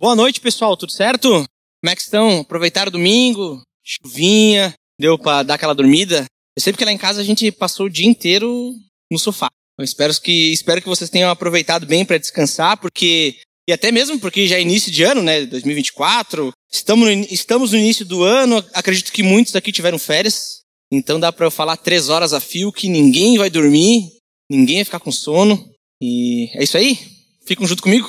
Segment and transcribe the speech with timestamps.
[0.00, 1.28] Boa noite, pessoal, tudo certo?
[1.28, 2.40] Como é que estão?
[2.40, 3.60] Aproveitaram o domingo?
[3.84, 4.72] Chuvinha?
[4.98, 6.24] Deu pra dar aquela dormida?
[6.56, 8.72] Eu sei que lá em casa a gente passou o dia inteiro
[9.12, 9.48] no sofá.
[9.78, 13.36] Eu espero que, espero que vocês tenham aproveitado bem para descansar, porque.
[13.68, 15.44] E até mesmo porque já é início de ano, né?
[15.44, 16.50] 2024.
[16.72, 18.64] Estamos no, estamos no início do ano.
[18.72, 20.62] Acredito que muitos daqui tiveram férias.
[20.90, 24.08] Então dá para eu falar três horas a fio que ninguém vai dormir,
[24.50, 25.62] ninguém vai ficar com sono.
[26.00, 26.98] E é isso aí.
[27.44, 28.08] Ficam junto comigo.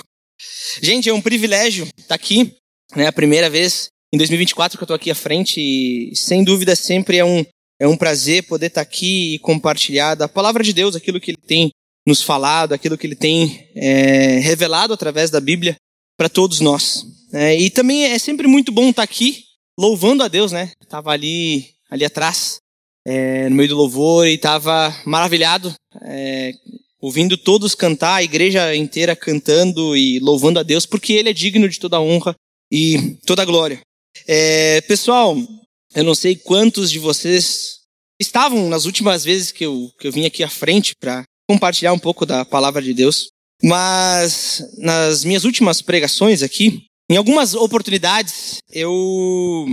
[0.81, 2.53] Gente, é um privilégio estar aqui,
[2.95, 3.07] né?
[3.07, 7.17] A primeira vez em 2024 que eu estou aqui à frente e sem dúvida sempre
[7.17, 7.45] é um
[7.79, 11.41] é um prazer poder estar aqui e compartilhar da palavra de Deus, aquilo que Ele
[11.47, 11.71] tem
[12.05, 15.75] nos falado, aquilo que Ele tem é, revelado através da Bíblia
[16.15, 17.03] para todos nós.
[17.33, 19.45] É, e também é sempre muito bom estar aqui
[19.79, 20.71] louvando a Deus, né?
[20.87, 22.57] Tava ali ali atrás
[23.05, 25.73] é, no meio do louvor e estava maravilhado
[26.03, 26.53] é,
[27.01, 31.67] ouvindo todos cantar, a igreja inteira cantando e louvando a Deus, porque Ele é digno
[31.67, 32.35] de toda honra
[32.71, 33.81] e toda glória.
[34.27, 35.35] É, pessoal,
[35.95, 37.79] eu não sei quantos de vocês
[38.19, 41.99] estavam nas últimas vezes que eu, que eu vim aqui à frente para compartilhar um
[41.99, 43.29] pouco da palavra de Deus,
[43.63, 49.67] mas nas minhas últimas pregações aqui, em algumas oportunidades, eu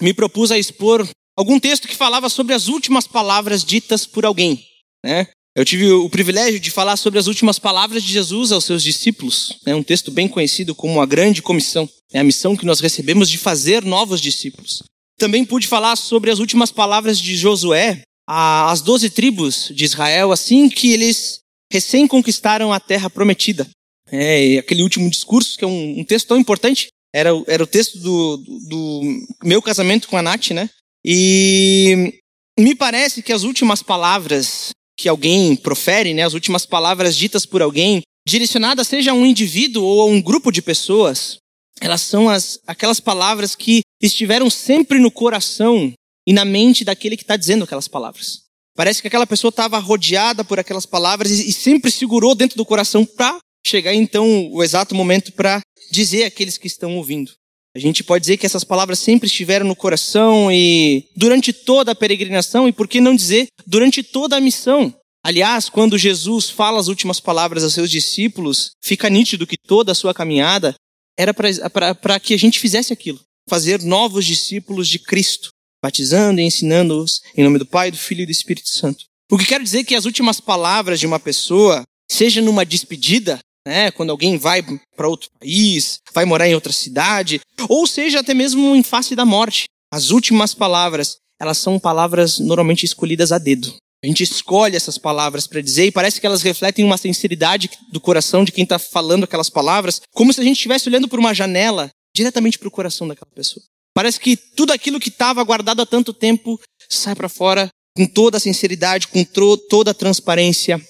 [0.00, 4.64] me propus a expor algum texto que falava sobre as últimas palavras ditas por alguém.
[5.04, 5.28] Né?
[5.58, 9.58] Eu tive o privilégio de falar sobre as últimas palavras de Jesus aos seus discípulos,
[9.66, 9.74] né?
[9.74, 13.38] um texto bem conhecido como a Grande Comissão, é a missão que nós recebemos de
[13.38, 14.84] fazer novos discípulos.
[15.18, 20.68] Também pude falar sobre as últimas palavras de Josué às doze tribos de Israel, assim
[20.68, 21.40] que eles
[21.72, 23.68] recém conquistaram a terra prometida.
[24.12, 27.98] É, aquele último discurso, que é um, um texto tão importante, era, era o texto
[27.98, 30.70] do, do, do meu casamento com a Nath, né?
[31.04, 32.14] E
[32.56, 37.62] me parece que as últimas palavras que alguém profere, né, as últimas palavras ditas por
[37.62, 41.38] alguém, direcionadas seja a um indivíduo ou a um grupo de pessoas,
[41.80, 45.92] elas são as, aquelas palavras que estiveram sempre no coração
[46.26, 48.40] e na mente daquele que está dizendo aquelas palavras.
[48.76, 52.66] Parece que aquela pessoa estava rodeada por aquelas palavras e, e sempre segurou dentro do
[52.66, 55.60] coração para chegar então o exato momento para
[55.92, 57.32] dizer àqueles que estão ouvindo.
[57.78, 61.94] A gente pode dizer que essas palavras sempre estiveram no coração e durante toda a
[61.94, 64.92] peregrinação e por que não dizer durante toda a missão.
[65.24, 69.94] Aliás, quando Jesus fala as últimas palavras aos seus discípulos, fica nítido que toda a
[69.94, 70.74] sua caminhada
[71.16, 75.50] era para que a gente fizesse aquilo, fazer novos discípulos de Cristo,
[75.80, 79.04] batizando e ensinando-os em nome do Pai, do Filho e do Espírito Santo.
[79.30, 83.38] O que quero dizer é que as últimas palavras de uma pessoa, seja numa despedida,
[83.66, 83.90] né?
[83.90, 84.62] Quando alguém vai
[84.96, 89.24] para outro país, vai morar em outra cidade, ou seja, até mesmo em face da
[89.24, 89.64] morte.
[89.92, 93.74] As últimas palavras, elas são palavras normalmente escolhidas a dedo.
[94.02, 98.00] A gente escolhe essas palavras para dizer e parece que elas refletem uma sinceridade do
[98.00, 101.34] coração de quem está falando aquelas palavras, como se a gente estivesse olhando por uma
[101.34, 103.64] janela diretamente para o coração daquela pessoa.
[103.94, 108.36] Parece que tudo aquilo que estava guardado há tanto tempo sai para fora com toda
[108.36, 109.24] a sinceridade, com
[109.68, 110.80] toda a transparência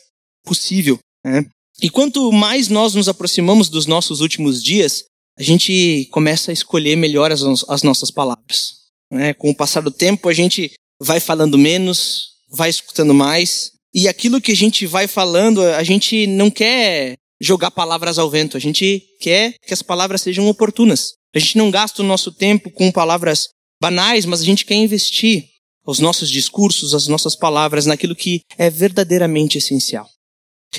[0.44, 0.98] possível.
[1.24, 1.46] Né?
[1.80, 5.04] E quanto mais nós nos aproximamos dos nossos últimos dias,
[5.38, 8.78] a gente começa a escolher melhor as, as nossas palavras.
[9.10, 9.32] Né?
[9.34, 14.40] Com o passar do tempo, a gente vai falando menos, vai escutando mais, e aquilo
[14.40, 19.02] que a gente vai falando, a gente não quer jogar palavras ao vento, a gente
[19.20, 21.14] quer que as palavras sejam oportunas.
[21.34, 23.48] A gente não gasta o nosso tempo com palavras
[23.80, 25.48] banais, mas a gente quer investir
[25.86, 30.08] os nossos discursos, as nossas palavras naquilo que é verdadeiramente essencial.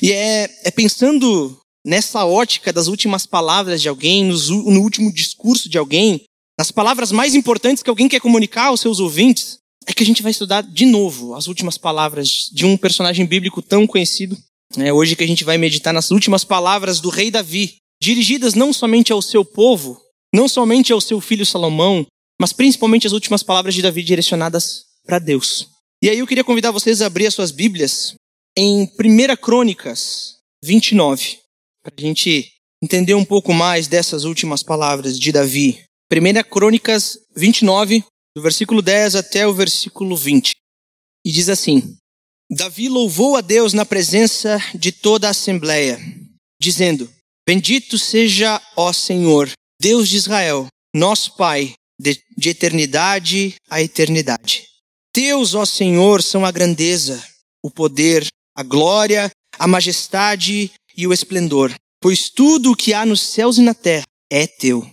[0.02, 5.70] E é, é pensando nessa ótica das últimas palavras de alguém, no, no último discurso
[5.70, 6.24] de alguém,
[6.58, 10.22] nas palavras mais importantes que alguém quer comunicar aos seus ouvintes, é que a gente
[10.22, 14.38] vai estudar de novo as últimas palavras de um personagem bíblico tão conhecido.
[14.78, 18.72] É hoje que a gente vai meditar nas últimas palavras do rei Davi, dirigidas não
[18.72, 20.00] somente ao seu povo,
[20.34, 22.06] não somente ao seu filho Salomão,
[22.40, 25.68] mas principalmente as últimas palavras de Davi direcionadas para Deus.
[26.04, 28.14] E aí eu queria convidar vocês a abrir as suas Bíblias
[28.62, 31.40] em 1 Crônicas 29,
[31.82, 32.52] para a gente
[32.84, 35.82] entender um pouco mais dessas últimas palavras de Davi.
[36.12, 38.04] 1 Crônicas 29,
[38.36, 40.52] do versículo 10 até o versículo 20.
[41.26, 41.96] E diz assim:
[42.52, 45.98] Davi louvou a Deus na presença de toda a assembleia,
[46.62, 47.10] dizendo:
[47.48, 54.68] Bendito seja, ó Senhor, Deus de Israel, nosso Pai, de, de eternidade a eternidade.
[55.14, 57.24] Teus, ó Senhor, são a grandeza,
[57.64, 58.28] o poder,
[58.60, 63.62] a glória, a majestade e o esplendor, pois tudo o que há nos céus e
[63.62, 64.86] na terra é teu.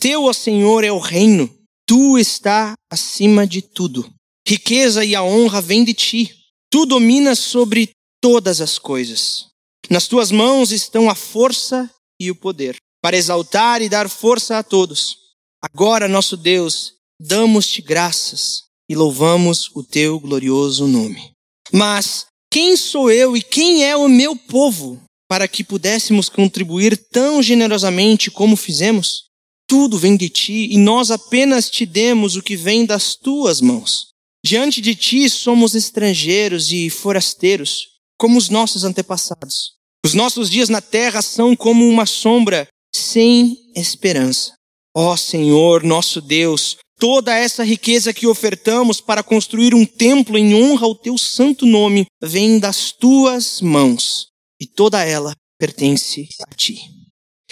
[0.00, 1.48] Teu, ó Senhor, é o reino,
[1.86, 4.12] tu está acima de tudo.
[4.44, 6.34] Riqueza e a honra vêm de ti.
[6.68, 7.90] Tu dominas sobre
[8.20, 9.46] todas as coisas.
[9.88, 11.88] Nas tuas mãos estão a força
[12.20, 12.74] e o poder.
[13.00, 15.18] para exaltar e dar força a todos.
[15.62, 21.32] Agora, nosso Deus, damos-te graças e louvamos o teu glorioso nome.
[21.70, 27.42] Mas quem sou eu e quem é o meu povo para que pudéssemos contribuir tão
[27.42, 29.24] generosamente como fizemos?
[29.68, 34.10] Tudo vem de ti e nós apenas te demos o que vem das tuas mãos.
[34.46, 39.72] Diante de ti somos estrangeiros e forasteiros, como os nossos antepassados.
[40.06, 44.52] Os nossos dias na terra são como uma sombra sem esperança.
[44.96, 50.86] Ó Senhor, nosso Deus, toda essa riqueza que ofertamos para construir um templo em honra
[50.86, 54.28] ao teu santo nome vem das tuas mãos,
[54.60, 56.78] e toda ela pertence a ti.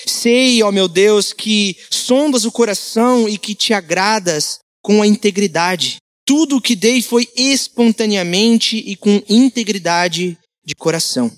[0.06, 5.96] Sei, ó meu Deus, que sondas o coração e que te agradas com a integridade.
[6.26, 11.30] Tudo o que dei foi espontaneamente e com integridade de coração.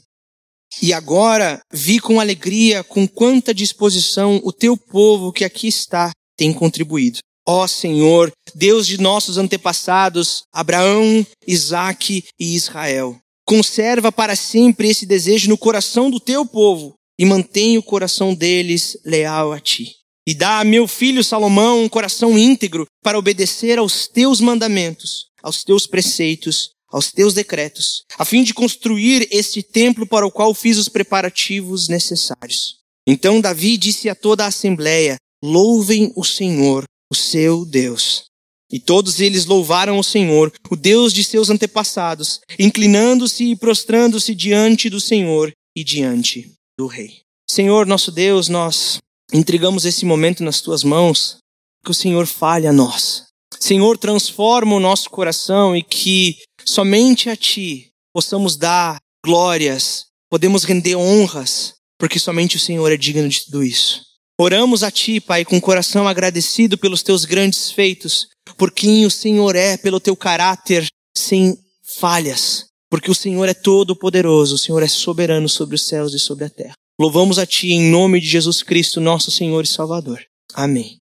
[0.82, 6.52] E agora vi com alegria com quanta disposição o teu povo que aqui está tem
[6.52, 7.18] contribuído.
[7.46, 15.48] Ó Senhor, Deus de nossos antepassados, Abraão, Isaque e Israel, conserva para sempre esse desejo
[15.48, 19.92] no coração do teu povo e mantém o coração deles leal a ti.
[20.26, 25.62] E dá a meu filho Salomão um coração íntegro para obedecer aos teus mandamentos, aos
[25.62, 30.78] teus preceitos, aos teus decretos, a fim de construir este templo para o qual fiz
[30.78, 32.76] os preparativos necessários.
[33.06, 38.24] Então Davi disse a toda a assembleia: Louvem o Senhor, o seu Deus.
[38.70, 44.90] E todos eles louvaram o Senhor, o Deus de seus antepassados, inclinando-se e prostrando-se diante
[44.90, 47.20] do Senhor e diante do Rei.
[47.48, 48.98] Senhor, nosso Deus, nós
[49.32, 51.38] entregamos esse momento nas tuas mãos,
[51.84, 53.26] que o Senhor fale a nós.
[53.60, 60.96] Senhor, transforma o nosso coração e que somente a Ti possamos dar glórias, podemos render
[60.96, 64.02] honras, porque somente o Senhor é digno de tudo isso.
[64.38, 69.10] Oramos a Ti, Pai, com o coração agradecido pelos Teus grandes feitos, por quem o
[69.10, 70.86] Senhor é, pelo Teu caráter
[71.16, 71.56] sem
[72.00, 76.46] falhas, porque o Senhor é todo-poderoso, o Senhor é soberano sobre os céus e sobre
[76.46, 76.74] a terra.
[76.98, 80.20] Louvamos a Ti em nome de Jesus Cristo, nosso Senhor e Salvador.
[80.52, 80.96] Amém.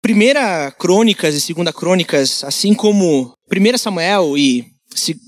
[0.00, 4.66] Primeira Crônicas e Segunda Crônicas, assim como Primeira Samuel e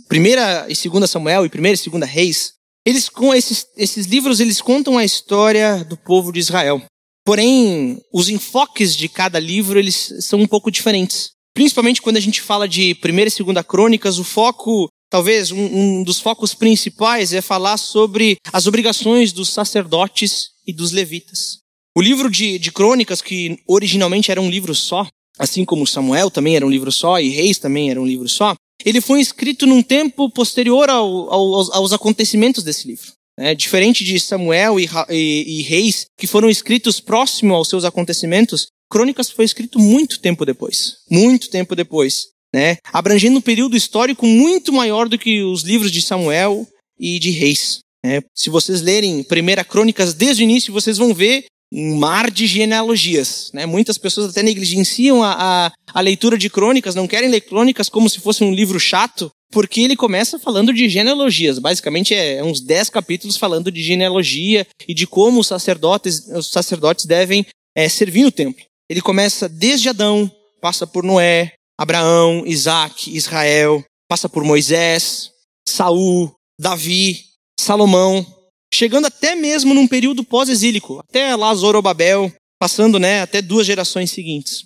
[0.09, 2.55] Primeira e Segunda Samuel e Primeira e Segunda Reis,
[2.87, 6.83] eles com esses, esses livros eles contam a história do povo de Israel.
[7.25, 11.31] Porém, os enfoques de cada livro eles são um pouco diferentes.
[11.55, 16.03] Principalmente quando a gente fala de Primeira e Segunda Crônicas, o foco talvez um, um,
[16.03, 21.59] dos focos principais é falar sobre as obrigações dos sacerdotes e dos levitas.
[21.97, 25.07] O livro de, de crônicas, que originalmente era um livro só,
[25.39, 28.55] assim como Samuel também era um livro só e Reis também era um livro só,
[28.85, 33.13] ele foi escrito num tempo posterior ao, ao, aos acontecimentos desse livro.
[33.39, 38.69] É, diferente de Samuel e, e, e, Reis, que foram escritos próximo aos seus acontecimentos,
[38.89, 40.99] Crônicas foi escrito muito tempo depois.
[41.11, 42.77] Muito tempo depois né?
[42.93, 46.65] abrangendo um período histórico muito maior do que os livros de Samuel
[46.97, 47.81] e de Reis.
[48.05, 48.23] Né?
[48.33, 53.51] Se vocês lerem Primeira Crônicas desde o início, vocês vão ver um mar de genealogias.
[53.53, 53.67] Né?
[53.67, 55.33] Muitas pessoas até negligenciam a,
[55.67, 59.33] a, a leitura de crônicas, não querem ler crônicas como se fosse um livro chato,
[59.55, 61.61] porque ele começa falando de genealogias.
[61.61, 67.07] Basicamente é uns dez capítulos falando de genealogia e de como os sacerdotes, os sacerdotes
[67.07, 68.65] devem é, servir no templo.
[68.91, 70.29] Ele começa desde Adão,
[70.61, 75.31] passa por Noé, Abraão, Isaac, Israel, passa por Moisés,
[75.69, 77.23] Saul, Davi,
[77.59, 78.27] Salomão,
[78.75, 84.65] chegando até mesmo num período pós-exílico, até lá Zorobabel, passando né, até duas gerações seguintes.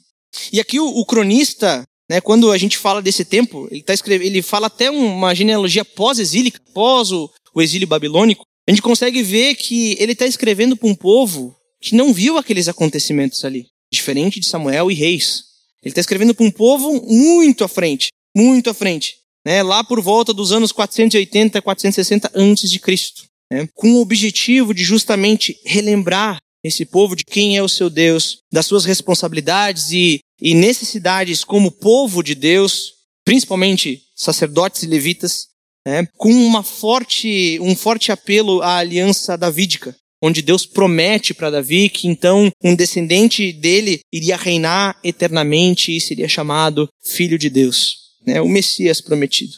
[0.50, 4.26] E aqui o, o cronista, né, quando a gente fala desse tempo, ele, tá escrevendo,
[4.26, 8.44] ele fala até uma genealogia pós-exílica, pós o, o exílio babilônico.
[8.66, 12.68] A gente consegue ver que ele está escrevendo para um povo que não viu aqueles
[12.68, 15.44] acontecimentos ali, diferente de Samuel e Reis.
[15.82, 19.62] Ele está escrevendo para um povo muito à frente, muito à frente, né?
[19.62, 23.68] lá por volta dos anos 480, 460 antes de Cristo, né?
[23.74, 28.66] com o objetivo de justamente relembrar esse povo de quem é o seu Deus, das
[28.66, 32.92] suas responsabilidades e, e necessidades como povo de Deus,
[33.24, 35.48] principalmente sacerdotes e levitas,
[35.86, 36.06] né?
[36.16, 42.08] com uma forte, um forte apelo à aliança davídica, onde Deus promete para Davi que
[42.08, 48.40] então um descendente dele iria reinar eternamente e seria chamado Filho de Deus, né?
[48.40, 49.52] o Messias prometido.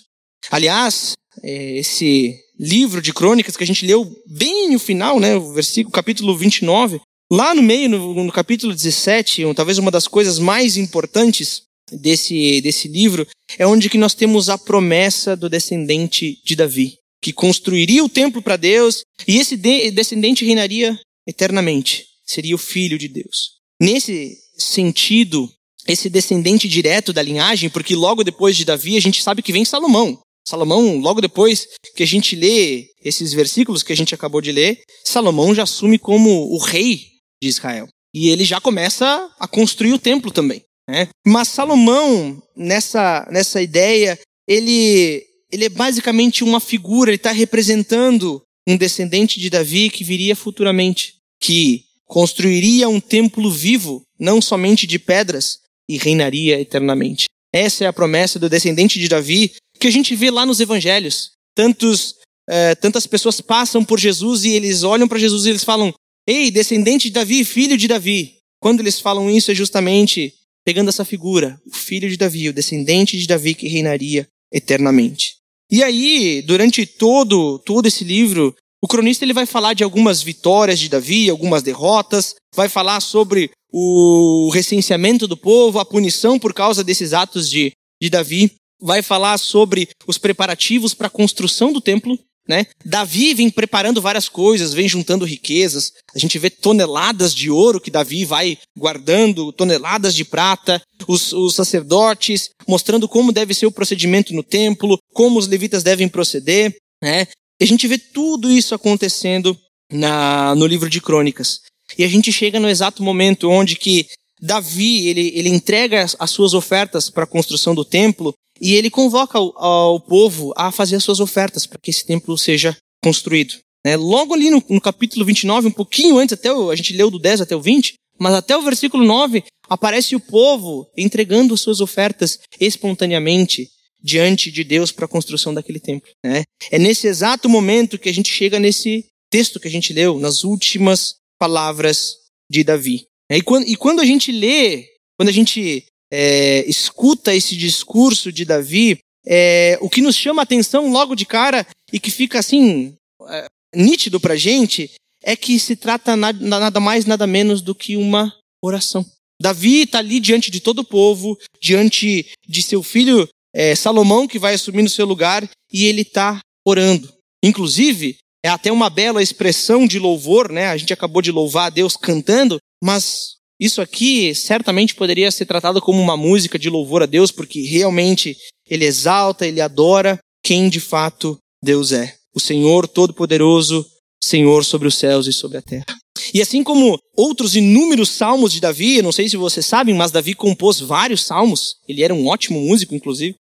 [0.51, 5.53] Aliás, é, esse livro de crônicas que a gente leu bem no final, né, o
[5.55, 10.77] versículo, capítulo 29, lá no meio, no, no capítulo 17, talvez uma das coisas mais
[10.77, 13.27] importantes desse, desse livro,
[13.59, 18.41] é onde que nós temos a promessa do descendente de Davi que construiria o templo
[18.41, 23.59] para Deus, e esse descendente reinaria eternamente, seria o filho de Deus.
[23.81, 25.49] Nesse sentido,
[25.87, 29.65] esse descendente direto da linhagem, porque logo depois de Davi a gente sabe que vem
[29.65, 30.19] Salomão.
[30.47, 34.81] Salomão, logo depois que a gente lê esses versículos que a gente acabou de ler,
[35.05, 37.03] Salomão já assume como o rei
[37.43, 37.89] de Israel.
[38.15, 40.63] E ele já começa a construir o templo também.
[40.89, 41.09] Né?
[41.27, 44.19] Mas Salomão, nessa, nessa ideia,
[44.49, 50.35] ele, ele é basicamente uma figura, ele está representando um descendente de Davi que viria
[50.35, 57.27] futuramente, que construiria um templo vivo, não somente de pedras, e reinaria eternamente.
[57.53, 61.33] Essa é a promessa do descendente de Davi que a gente vê lá nos evangelhos.
[61.55, 62.17] Tantos,
[62.49, 65.93] é, tantas pessoas passam por Jesus e eles olham para Jesus e eles falam:
[66.31, 68.37] Ei, descendente de Davi, filho de Davi.
[68.61, 70.33] Quando eles falam isso, é justamente
[70.65, 75.39] pegando essa figura, o filho de Davi, o descendente de Davi que reinaria eternamente.
[75.69, 80.79] E aí, durante todo, todo esse livro, o cronista ele vai falar de algumas vitórias
[80.79, 86.85] de Davi, algumas derrotas, vai falar sobre o recenseamento do povo, a punição por causa
[86.85, 92.17] desses atos de, de Davi vai falar sobre os preparativos para a construção do templo.
[92.51, 92.67] Né?
[92.85, 95.93] Davi vem preparando várias coisas, vem juntando riquezas.
[96.13, 101.55] A gente vê toneladas de ouro que Davi vai guardando, toneladas de prata, os, os
[101.55, 106.75] sacerdotes mostrando como deve ser o procedimento no templo, como os levitas devem proceder.
[107.01, 107.29] Né?
[107.61, 109.57] E a gente vê tudo isso acontecendo
[109.89, 111.61] na, no livro de Crônicas.
[111.97, 114.09] E a gente chega no exato momento onde que
[114.43, 119.41] Davi ele, ele entrega as suas ofertas para a construção do templo e ele convoca
[119.41, 123.55] o, povo a fazer as suas ofertas para que esse templo seja construído.
[123.85, 123.97] Né?
[123.97, 127.19] Logo ali no, no, capítulo 29, um pouquinho antes, até o, a gente leu do
[127.19, 131.81] 10 até o 20, mas até o versículo 9, aparece o povo entregando as suas
[131.81, 133.69] ofertas espontaneamente
[134.03, 136.11] diante de Deus para a construção daquele templo.
[136.25, 136.43] Né?
[136.71, 140.45] É nesse exato momento que a gente chega nesse texto que a gente leu, nas
[140.45, 142.17] últimas palavras
[142.51, 143.07] de Davi.
[143.31, 144.87] E quando, e quando a gente lê,
[145.17, 150.45] quando a gente é, escuta esse discurso de Davi, é, o que nos chama a
[150.45, 152.95] atenção logo de cara e que fica assim
[153.29, 154.91] é, nítido para gente
[155.23, 159.05] é que se trata nada, nada mais, nada menos do que uma oração.
[159.41, 164.39] Davi está ali diante de todo o povo, diante de seu filho é, Salomão, que
[164.39, 167.13] vai assumir no seu lugar, e ele está orando.
[167.43, 170.69] Inclusive, é até uma bela expressão de louvor, né?
[170.69, 175.83] A gente acabou de louvar a Deus cantando, mas isso aqui certamente poderia ser tratado
[175.83, 178.35] como uma música de louvor a Deus, porque realmente
[178.67, 182.17] ele exalta, ele adora quem de fato Deus é.
[182.35, 183.85] O Senhor Todo-Poderoso,
[184.23, 185.85] Senhor sobre os céus e sobre a terra.
[186.33, 190.35] E assim como outros inúmeros salmos de Davi, não sei se vocês sabem, mas Davi
[190.35, 193.35] compôs vários salmos, ele era um ótimo músico, inclusive.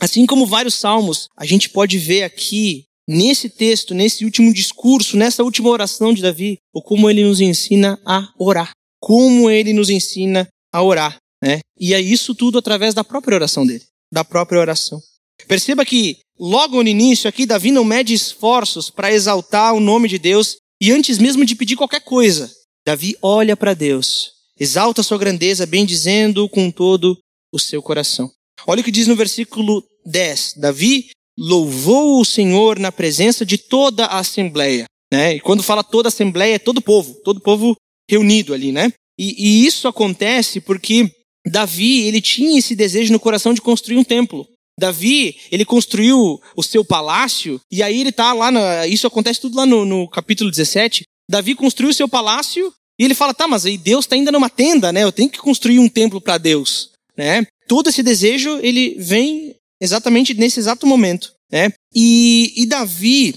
[0.00, 5.44] Assim como vários salmos, a gente pode ver aqui, nesse texto, nesse último discurso, nessa
[5.44, 10.46] última oração de Davi, o como ele nos ensina a orar como ele nos ensina
[10.72, 11.60] a orar, né?
[11.78, 15.00] E é isso tudo através da própria oração dele, da própria oração.
[15.48, 20.18] Perceba que logo no início aqui Davi não mede esforços para exaltar o nome de
[20.18, 22.50] Deus e antes mesmo de pedir qualquer coisa,
[22.86, 27.18] Davi olha para Deus, exalta sua grandeza, bendizendo com todo
[27.52, 28.30] o seu coração.
[28.66, 30.54] Olha o que diz no versículo 10.
[30.56, 34.84] Davi louvou o Senhor na presença de toda a assembleia.
[35.12, 35.36] Né?
[35.36, 37.14] E quando fala toda a assembleia, é todo o povo.
[37.24, 37.76] Todo o povo
[38.08, 38.92] reunido ali, né?
[39.18, 41.10] E, e isso acontece porque
[41.46, 44.46] Davi, ele tinha esse desejo no coração de construir um templo.
[44.78, 49.56] Davi, ele construiu o seu palácio, e aí ele tá lá, na, isso acontece tudo
[49.56, 51.02] lá no, no capítulo 17.
[51.28, 54.48] Davi construiu o seu palácio, e ele fala, tá, mas aí Deus está ainda numa
[54.48, 55.04] tenda, né?
[55.04, 57.46] Eu tenho que construir um templo para Deus, né?
[57.68, 61.72] Todo esse desejo, ele vem exatamente nesse exato momento, né?
[61.94, 63.34] E, e Davi,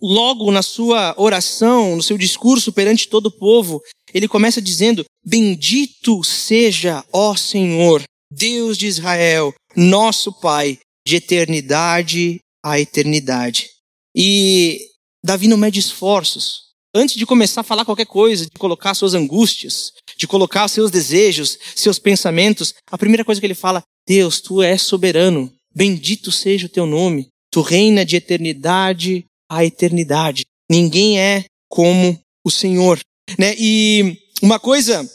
[0.00, 6.22] logo na sua oração, no seu discurso perante todo o povo, ele começa dizendo: Bendito
[6.24, 13.68] seja, ó Senhor, Deus de Israel, nosso Pai, de eternidade a eternidade.
[14.14, 14.80] E
[15.24, 16.70] Davi não mede esforços.
[16.94, 21.58] Antes de começar a falar qualquer coisa, de colocar suas angústias, de colocar seus desejos,
[21.74, 26.70] seus pensamentos, a primeira coisa que ele fala: Deus, tu és soberano, bendito seja o
[26.70, 30.44] teu nome, tu reina de eternidade a eternidade.
[30.70, 32.98] Ninguém é como o Senhor.
[33.38, 33.54] Né?
[33.58, 35.08] E uma coisa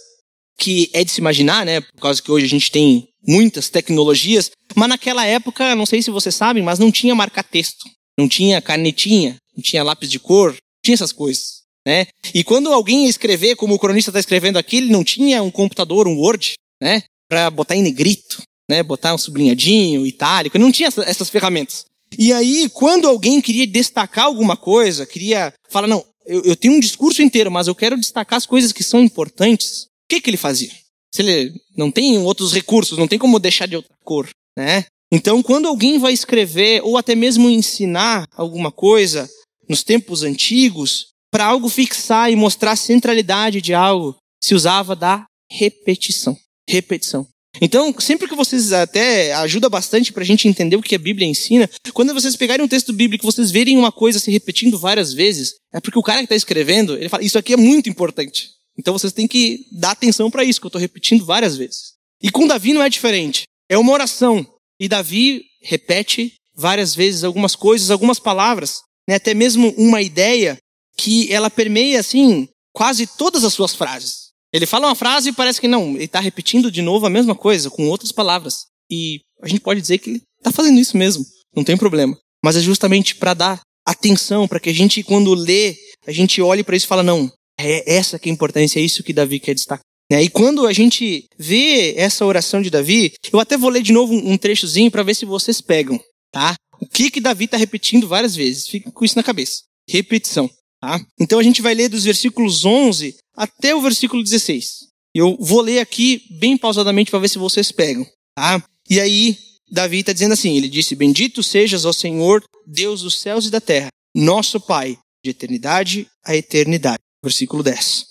[0.58, 4.50] que é de se imaginar, né, por causa que hoje a gente tem muitas tecnologias,
[4.76, 7.86] mas naquela época, não sei se vocês sabem, mas não tinha marca-texto,
[8.18, 11.58] não tinha canetinha, não tinha lápis de cor, não tinha essas coisas.
[11.86, 12.08] Né?
[12.34, 15.52] E quando alguém ia escrever, como o cronista está escrevendo aqui, ele não tinha um
[15.52, 20.90] computador, um Word, né, para botar em negrito, né, botar um sublinhadinho, itálico, não tinha
[21.06, 21.86] essas ferramentas.
[22.18, 26.80] E aí, quando alguém queria destacar alguma coisa, queria falar, não, eu, eu tenho um
[26.80, 29.84] discurso inteiro, mas eu quero destacar as coisas que são importantes.
[29.84, 30.72] O que, que ele fazia?
[31.14, 34.86] Se ele não tem outros recursos, não tem como deixar de outra cor, né?
[35.12, 39.30] Então, quando alguém vai escrever ou até mesmo ensinar alguma coisa
[39.68, 45.26] nos tempos antigos, para algo fixar e mostrar a centralidade de algo, se usava da
[45.50, 46.38] repetição.
[46.70, 47.26] Repetição.
[47.62, 51.28] Então, sempre que vocês até ajuda bastante para a gente entender o que a Bíblia
[51.28, 55.14] ensina, quando vocês pegarem um texto bíblico e vocês verem uma coisa se repetindo várias
[55.14, 58.50] vezes, é porque o cara que está escrevendo, ele fala, isso aqui é muito importante.
[58.78, 61.94] Então vocês têm que dar atenção para isso, que eu estou repetindo várias vezes.
[62.22, 63.44] E com Davi não é diferente.
[63.70, 64.46] É uma oração.
[64.80, 69.16] E Davi repete várias vezes algumas coisas, algumas palavras, né?
[69.16, 70.58] até mesmo uma ideia
[70.98, 74.27] que ela permeia, assim, quase todas as suas frases.
[74.54, 77.36] Ele fala uma frase e parece que não, ele está repetindo de novo a mesma
[77.36, 78.66] coisa, com outras palavras.
[78.90, 81.26] E a gente pode dizer que ele está fazendo isso mesmo,
[81.56, 82.18] não tem problema.
[82.44, 85.76] Mas é justamente para dar atenção, para que a gente, quando lê,
[86.06, 88.84] a gente olhe para isso e fala, não, é essa que é a importância, é
[88.84, 89.82] isso que Davi quer destacar.
[90.12, 90.24] Né?
[90.24, 94.14] E quando a gente vê essa oração de Davi, eu até vou ler de novo
[94.14, 96.00] um trechozinho para ver se vocês pegam,
[96.32, 96.56] tá?
[96.80, 98.68] O que que Davi está repetindo várias vezes?
[98.68, 99.64] Fica com isso na cabeça.
[99.90, 100.50] Repetição.
[100.80, 101.02] Tá?
[101.20, 104.88] Então a gente vai ler dos versículos 11 até o versículo 16.
[105.14, 108.06] Eu vou ler aqui bem pausadamente para ver se vocês pegam.
[108.36, 108.64] Tá?
[108.90, 109.38] E aí,
[109.70, 113.62] Davi está dizendo assim: Ele disse: Bendito sejas, ó Senhor, Deus dos céus e da
[113.62, 117.00] terra, nosso Pai, de eternidade a eternidade.
[117.24, 118.06] Versículo 10.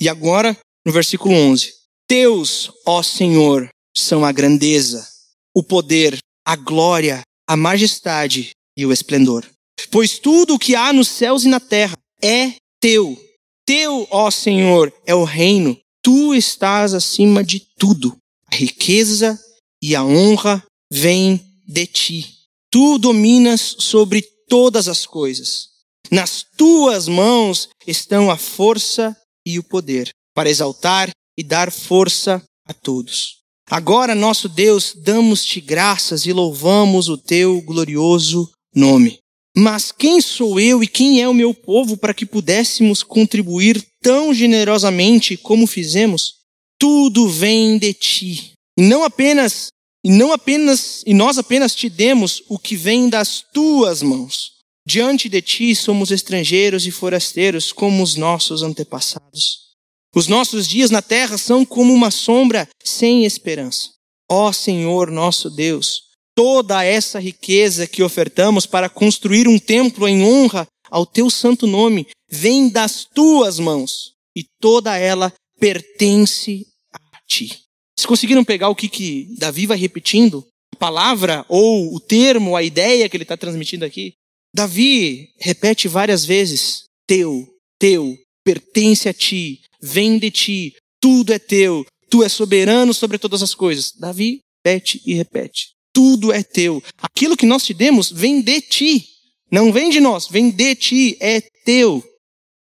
[0.00, 1.72] E agora, no versículo 11:
[2.06, 5.06] Teus, ó Senhor, são a grandeza,
[5.54, 9.46] o poder, a glória, a majestade e o esplendor.
[9.90, 13.18] Pois tudo o que há nos céus e na terra é teu.
[13.64, 15.78] Teu, ó Senhor, é o reino.
[16.02, 18.16] Tu estás acima de tudo.
[18.50, 19.38] A riqueza
[19.80, 22.34] e a honra vêm de ti.
[22.70, 25.68] Tu dominas sobre todas as coisas.
[26.10, 29.16] Nas tuas mãos estão a força
[29.46, 33.38] e o poder para exaltar e dar força a todos.
[33.70, 39.21] Agora, nosso Deus, damos-te graças e louvamos o teu glorioso nome.
[39.56, 44.32] Mas quem sou eu e quem é o meu povo para que pudéssemos contribuir tão
[44.32, 46.36] generosamente como fizemos?
[46.78, 48.52] Tudo vem de ti.
[48.78, 49.68] E não apenas,
[50.02, 54.52] e não apenas, e nós apenas te demos o que vem das tuas mãos.
[54.86, 59.72] Diante de ti somos estrangeiros e forasteiros como os nossos antepassados.
[60.14, 63.90] Os nossos dias na terra são como uma sombra sem esperança.
[64.30, 66.02] Ó Senhor nosso Deus,
[66.34, 72.06] toda essa riqueza que ofertamos para construir um templo em honra ao teu santo nome
[72.30, 77.60] vem das tuas mãos e toda ela pertence a ti.
[77.96, 80.46] Vocês conseguiram pegar o que, que Davi vai repetindo?
[80.74, 84.14] A palavra ou o termo, a ideia que ele está transmitindo aqui?
[84.54, 87.46] Davi repete várias vezes: teu,
[87.78, 93.42] teu, pertence a ti, vem de ti, tudo é teu, tu és soberano sobre todas
[93.42, 93.92] as coisas.
[93.92, 96.82] Davi repete e repete tudo é teu.
[96.98, 99.06] Aquilo que nós te demos vem de ti.
[99.50, 102.02] Não vem de nós, vem de ti, é teu.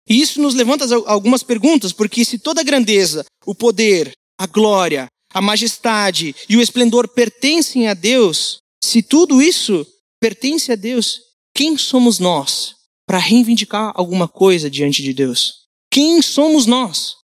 [0.08, 5.08] E isso nos levanta algumas perguntas, porque se toda a grandeza, o poder, a glória,
[5.32, 9.84] a majestade e o esplendor pertencem a Deus, se tudo isso
[10.20, 11.20] pertence a Deus,
[11.52, 12.74] quem somos nós
[13.06, 15.66] para reivindicar alguma coisa diante de Deus?
[15.90, 17.16] Quem somos nós?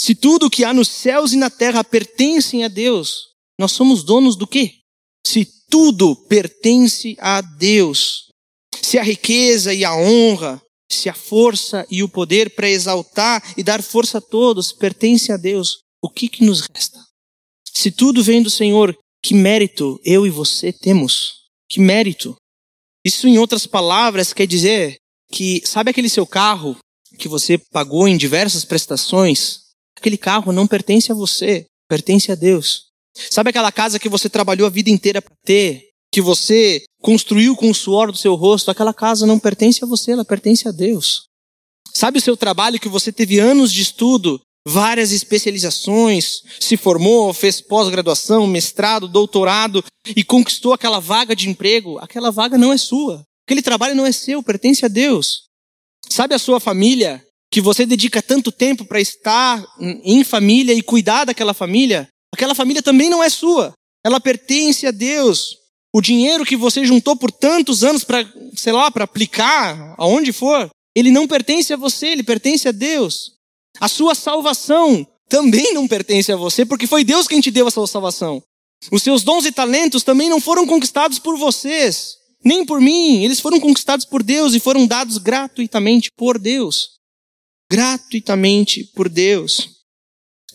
[0.00, 4.36] Se tudo que há nos céus e na terra pertencem a Deus, nós somos donos
[4.36, 4.83] do quê?
[5.70, 8.28] Tudo pertence a Deus,
[8.82, 13.62] se a riqueza e a honra, se a força e o poder para exaltar e
[13.62, 17.02] dar força a todos pertence a Deus, o que, que nos resta?
[17.72, 21.44] Se tudo vem do Senhor, que mérito eu e você temos?
[21.68, 22.36] Que mérito?
[23.04, 24.96] Isso, em outras palavras, quer dizer
[25.30, 26.76] que, sabe aquele seu carro
[27.18, 29.60] que você pagou em diversas prestações?
[29.96, 32.88] Aquele carro não pertence a você, pertence a Deus.
[33.30, 35.88] Sabe aquela casa que você trabalhou a vida inteira para ter?
[36.12, 38.70] Que você construiu com o suor do seu rosto?
[38.70, 41.24] Aquela casa não pertence a você, ela pertence a Deus.
[41.92, 47.60] Sabe o seu trabalho que você teve anos de estudo, várias especializações, se formou, fez
[47.60, 49.84] pós-graduação, mestrado, doutorado
[50.16, 51.98] e conquistou aquela vaga de emprego?
[51.98, 53.22] Aquela vaga não é sua.
[53.46, 55.44] Aquele trabalho não é seu, pertence a Deus.
[56.08, 59.64] Sabe a sua família que você dedica tanto tempo para estar
[60.02, 62.08] em família e cuidar daquela família?
[62.34, 63.72] Aquela família também não é sua.
[64.04, 65.56] Ela pertence a Deus.
[65.94, 70.68] O dinheiro que você juntou por tantos anos para, sei lá, para aplicar aonde for,
[70.96, 73.34] ele não pertence a você, ele pertence a Deus.
[73.80, 77.70] A sua salvação também não pertence a você, porque foi Deus quem te deu a
[77.70, 78.42] sua salvação.
[78.90, 83.22] Os seus dons e talentos também não foram conquistados por vocês, nem por mim.
[83.22, 86.90] Eles foram conquistados por Deus e foram dados gratuitamente por Deus.
[87.70, 89.73] gratuitamente por Deus.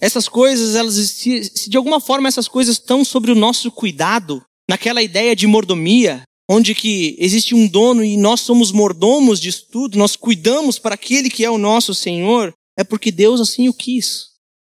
[0.01, 4.41] Essas coisas, elas se, se de alguma forma essas coisas estão sobre o nosso cuidado,
[4.69, 9.97] naquela ideia de mordomia, onde que existe um dono e nós somos mordomos disso tudo,
[9.97, 14.29] nós cuidamos para aquele que é o nosso Senhor, é porque Deus assim o quis.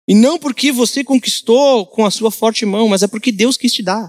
[0.06, 3.72] E não porque você conquistou com a sua forte mão, mas é porque Deus quis
[3.72, 4.08] te dar.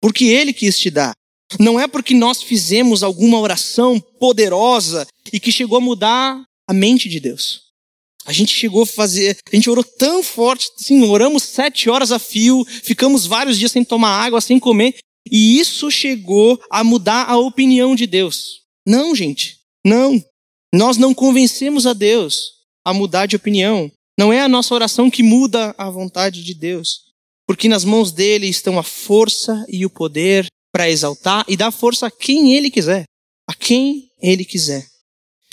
[0.00, 1.12] Porque Ele quis te dar.
[1.58, 7.08] Não é porque nós fizemos alguma oração poderosa e que chegou a mudar a mente
[7.08, 7.61] de Deus.
[8.24, 12.18] A gente chegou a fazer, a gente orou tão forte, assim, oramos sete horas a
[12.18, 14.94] fio, ficamos vários dias sem tomar água, sem comer,
[15.30, 18.62] e isso chegou a mudar a opinião de Deus.
[18.86, 20.22] Não, gente, não.
[20.74, 22.52] Nós não convencemos a Deus
[22.84, 23.90] a mudar de opinião.
[24.18, 27.00] Não é a nossa oração que muda a vontade de Deus,
[27.46, 32.06] porque nas mãos dele estão a força e o poder para exaltar e dar força
[32.06, 33.04] a quem ele quiser,
[33.48, 34.91] a quem ele quiser.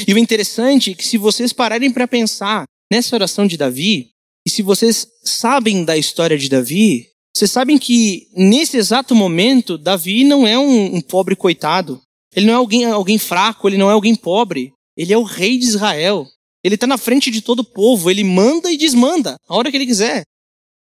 [0.08, 4.12] E o interessante é que se vocês pararem para pensar nessa oração de Davi,
[4.46, 10.24] e se vocês sabem da história de Davi, vocês sabem que nesse exato momento, Davi
[10.24, 12.02] não é um, um pobre coitado.
[12.36, 14.74] Ele não é alguém, alguém fraco, ele não é alguém pobre.
[14.98, 16.28] Ele é o rei de Israel.
[16.64, 19.78] Ele está na frente de todo o povo, ele manda e desmanda, a hora que
[19.78, 20.24] ele quiser.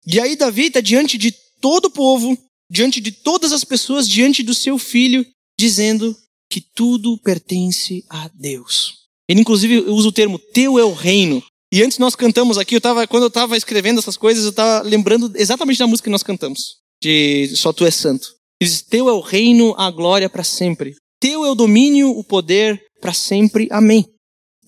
[0.08, 2.38] E aí Davi está diante de todo o povo,
[2.70, 5.26] diante de todas as pessoas, diante do seu filho,
[5.60, 6.16] dizendo
[6.50, 9.05] que tudo pertence a Deus.
[9.28, 11.44] Ele inclusive usa o termo teu é o reino.
[11.72, 14.88] E antes nós cantamos aqui, eu tava, quando eu estava escrevendo essas coisas, eu estava
[14.88, 18.28] lembrando exatamente da música que nós cantamos, de Só Tu és Santo.
[18.62, 20.96] Ele diz, teu é o reino, a glória para sempre.
[21.20, 23.68] Teu é o domínio, o poder para sempre.
[23.72, 24.06] Amém.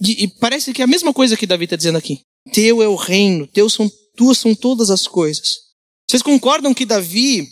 [0.02, 2.20] E, e, parece que é a mesma coisa que Davi está dizendo aqui.
[2.54, 5.58] Teu é o reino, teu são, tuas são todas as coisas.
[6.10, 7.48] Vocês concordam que Davi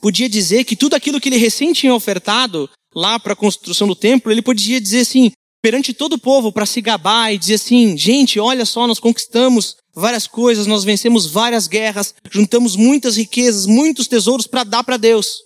[0.00, 3.94] podia dizer que tudo aquilo que ele recém tinha ofertado lá para a construção do
[3.94, 5.32] templo, ele podia dizer assim,
[5.64, 9.76] perante todo o povo para se gabar e dizer assim: gente, olha só, nós conquistamos
[9.94, 15.38] várias coisas, nós vencemos várias guerras, juntamos muitas riquezas, muitos tesouros para dar para Deus.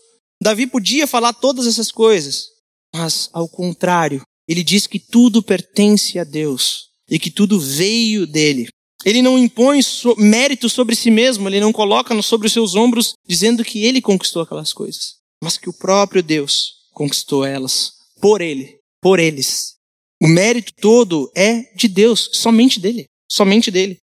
[0.43, 2.47] Davi podia falar todas essas coisas,
[2.93, 8.67] mas ao contrário, ele diz que tudo pertence a Deus e que tudo veio dele.
[9.05, 13.13] Ele não impõe so mérito sobre si mesmo, ele não coloca sobre os seus ombros
[13.25, 18.81] dizendo que ele conquistou aquelas coisas, mas que o próprio Deus conquistou elas por ele,
[19.01, 19.78] por eles.
[20.21, 23.99] O mérito todo é de Deus, somente dele, somente dele.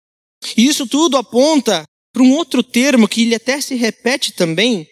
[0.57, 4.87] E isso tudo aponta para um outro termo que ele até se repete também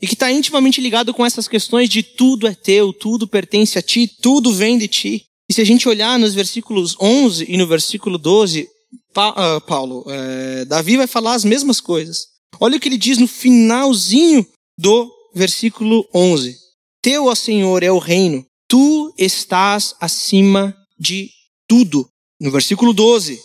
[0.00, 3.82] e que está intimamente ligado com essas questões de tudo é teu, tudo pertence a
[3.82, 5.24] ti, tudo vem de ti.
[5.48, 8.68] E se a gente olhar nos versículos 11 e no versículo 12,
[9.14, 12.26] pa, uh, Paulo, uh, Davi vai falar as mesmas coisas.
[12.60, 14.46] Olha o que ele diz no finalzinho
[14.78, 16.56] do versículo 11:
[17.00, 21.30] Teu, ó Senhor, é o reino, tu estás acima de
[21.68, 22.08] tudo.
[22.40, 23.40] No versículo 12,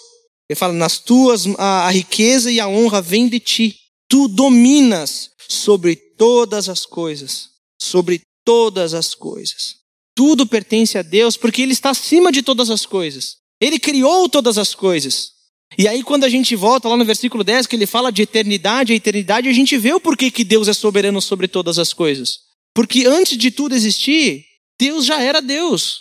[0.50, 3.76] ele fala: Nas tuas a, a riqueza e a honra vêm de ti.
[4.10, 7.50] Tu dominas sobre todas as coisas,
[7.82, 9.76] sobre todas as coisas.
[10.16, 13.38] Tudo pertence a Deus porque Ele está acima de todas as coisas.
[13.62, 15.32] Ele criou todas as coisas.
[15.78, 18.92] E aí, quando a gente volta lá no versículo 10, que ele fala de eternidade,
[18.92, 22.40] a eternidade, a gente vê o porquê que Deus é soberano sobre todas as coisas.
[22.74, 24.44] Porque antes de tudo existir,
[24.82, 26.00] Deus já era Deus.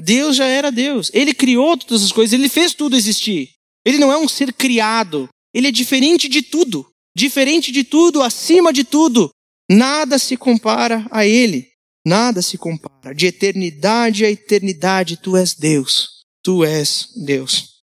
[0.00, 1.10] Deus já era Deus.
[1.12, 3.50] Ele criou todas as coisas, ele fez tudo existir.
[3.84, 5.28] Ele não é um ser criado.
[5.52, 6.90] Ele é diferente de tudo.
[7.14, 9.30] Diferente de tudo, acima de tudo.
[9.70, 11.68] Nada se compara a ele.
[12.02, 13.14] Nada se compara.
[13.14, 16.24] De eternidade a eternidade, tu és Deus.
[16.42, 17.82] Tu és Deus.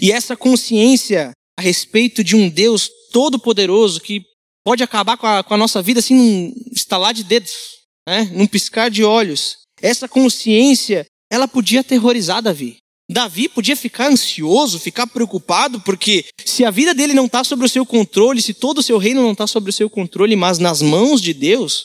[0.00, 4.22] E essa consciência a respeito de um Deus todo-poderoso que
[4.64, 7.75] pode acabar com a, com a, nossa vida assim num estalar de dedos
[8.06, 8.30] né?
[8.32, 9.58] num piscar de olhos.
[9.80, 12.78] Essa consciência, ela podia aterrorizar Davi.
[13.08, 17.68] Davi podia ficar ansioso, ficar preocupado, porque se a vida dele não está sobre o
[17.68, 20.82] seu controle, se todo o seu reino não está sobre o seu controle, mas nas
[20.82, 21.84] mãos de Deus,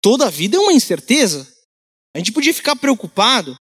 [0.00, 1.46] toda a vida é uma incerteza.
[2.14, 3.54] A gente podia ficar preocupado,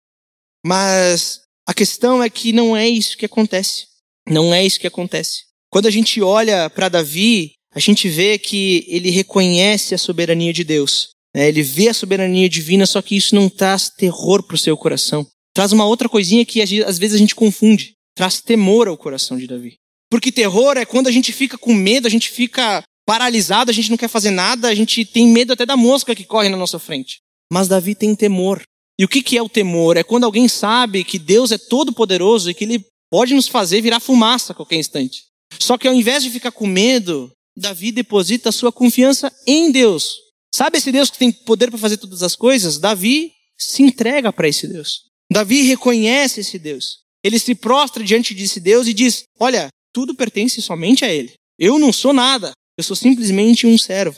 [0.65, 3.88] mas a questão é que não é isso que acontece.
[4.28, 5.43] Não é isso que acontece.
[5.69, 10.63] Quando a gente olha para Davi, a gente vê que ele reconhece a soberania de
[10.63, 11.10] Deus.
[11.36, 14.76] É, ele vê a soberania divina, só que isso não traz terror para o seu
[14.76, 15.26] coração.
[15.54, 17.94] Traz uma outra coisinha que às vezes a gente confunde.
[18.15, 19.76] Traz temor ao coração de Davi.
[20.10, 23.89] Porque terror é quando a gente fica com medo, a gente fica paralisado, a gente
[23.89, 26.80] não quer fazer nada, a gente tem medo até da mosca que corre na nossa
[26.80, 27.20] frente.
[27.52, 28.62] Mas Davi tem temor.
[29.00, 29.98] E o que, que é o temor?
[29.98, 33.82] É quando alguém sabe que Deus é todo poderoso e que ele pode nos fazer
[33.82, 35.24] virar fumaça a qualquer instante.
[35.60, 40.15] Só que ao invés de ficar com medo, Davi deposita a sua confiança em Deus.
[40.53, 42.77] Sabe esse Deus que tem poder para fazer todas as coisas?
[42.77, 45.05] Davi se entrega para esse Deus.
[45.31, 46.99] Davi reconhece esse Deus.
[47.23, 51.33] ele se prostra diante de Deus e diz: Olha, tudo pertence somente a Ele.
[51.57, 54.17] Eu não sou nada, eu sou simplesmente um servo.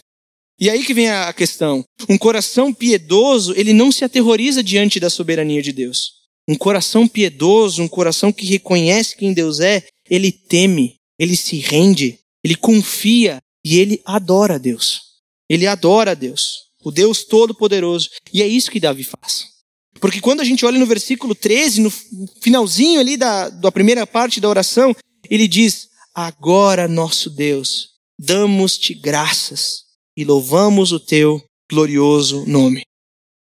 [0.59, 1.83] E aí que vem a questão.
[2.07, 6.23] Um coração piedoso, ele não se aterroriza diante da soberania de Deus.
[6.47, 12.19] Um coração piedoso, um coração que reconhece quem Deus é, ele teme, ele se rende,
[12.43, 15.12] ele confia e ele adora a Deus.
[15.49, 18.09] Ele adora a Deus, o Deus Todo-Poderoso.
[18.31, 19.53] E é isso que Davi faz.
[19.99, 21.91] Porque quando a gente olha no versículo 13, no
[22.41, 24.95] finalzinho ali da, da primeira parte da oração,
[25.29, 29.83] ele diz: Agora, nosso Deus, damos-te graças
[30.17, 32.83] e louvamos o teu glorioso nome.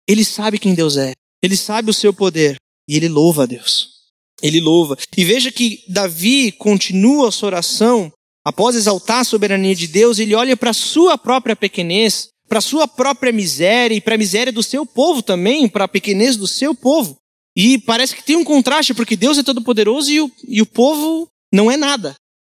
[0.07, 2.57] Ele sabe quem Deus é, ele sabe o seu poder
[2.89, 3.99] e ele louva a Deus.
[4.43, 4.97] Ele louva.
[5.17, 8.13] E veja que Davi continua a sua oração,
[8.45, 12.63] após exaltar a soberania de Deus, ele olha para a sua própria pequenez, para a
[12.63, 16.47] sua própria miséria e para a miséria do seu povo também, para a pequenez do
[16.47, 17.17] seu povo.
[17.57, 21.29] E parece que tem um contraste, porque Deus é todo-poderoso e o, e o povo
[21.53, 22.15] não é nada.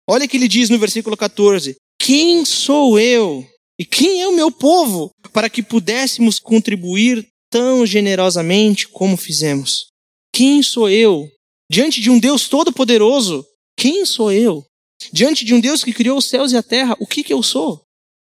[0.08, 3.46] Olha o que ele diz no versículo 14: Quem sou eu
[3.80, 9.88] e quem é o meu povo para que pudéssemos contribuir tão generosamente como fizemos?
[10.34, 11.28] Quem sou eu?
[11.70, 13.46] Diante de um Deus todo-poderoso,
[13.78, 14.64] quem sou eu?
[15.12, 17.42] Diante de um Deus que criou os céus e a terra, o que, que eu
[17.42, 17.82] sou?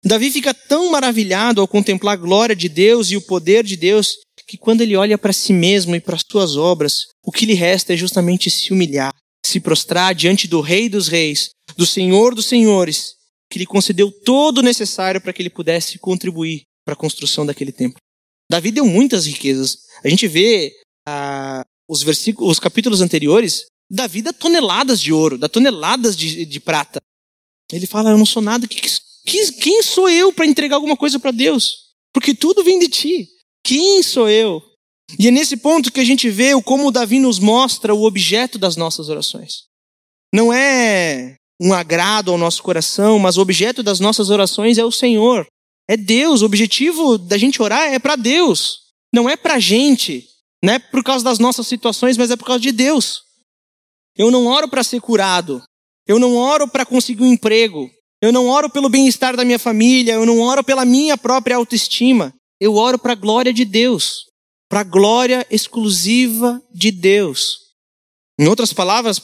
[0.04, 4.18] Davi fica tão maravilhado ao contemplar a glória de Deus e o poder de Deus,
[4.46, 7.94] que quando ele olha para si mesmo e para suas obras, o que lhe resta
[7.94, 13.14] é justamente se humilhar, se prostrar diante do Rei dos Reis, do Senhor dos Senhores,
[13.50, 17.72] que lhe concedeu todo o necessário para que ele pudesse contribuir para a construção daquele
[17.72, 17.96] templo.
[18.50, 19.78] Davi deu muitas riquezas.
[20.04, 20.72] A gente vê
[21.08, 26.60] ah, os versículos, os capítulos anteriores, Davi dá toneladas de ouro, dá toneladas de, de
[26.60, 27.00] prata.
[27.72, 28.66] Ele fala: Eu não sou nada.
[28.66, 31.84] Que, que, quem sou eu para entregar alguma coisa para Deus?
[32.12, 33.28] Porque tudo vem de ti.
[33.64, 34.62] Quem sou eu?
[35.18, 38.58] E é nesse ponto que a gente vê o como Davi nos mostra o objeto
[38.58, 39.64] das nossas orações.
[40.32, 44.90] Não é um agrado ao nosso coração, mas o objeto das nossas orações é o
[44.90, 45.46] Senhor.
[45.88, 46.42] É Deus.
[46.42, 48.78] O objetivo da gente orar é para Deus.
[49.12, 50.26] Não é para gente.
[50.62, 53.23] Não é por causa das nossas situações, mas é por causa de Deus.
[54.16, 55.62] Eu não oro para ser curado.
[56.06, 57.90] Eu não oro para conseguir um emprego.
[58.20, 60.14] Eu não oro pelo bem-estar da minha família.
[60.14, 62.32] Eu não oro pela minha própria autoestima.
[62.60, 64.24] Eu oro para a glória de Deus.
[64.68, 67.58] Para a glória exclusiva de Deus.
[68.38, 69.20] Em outras palavras,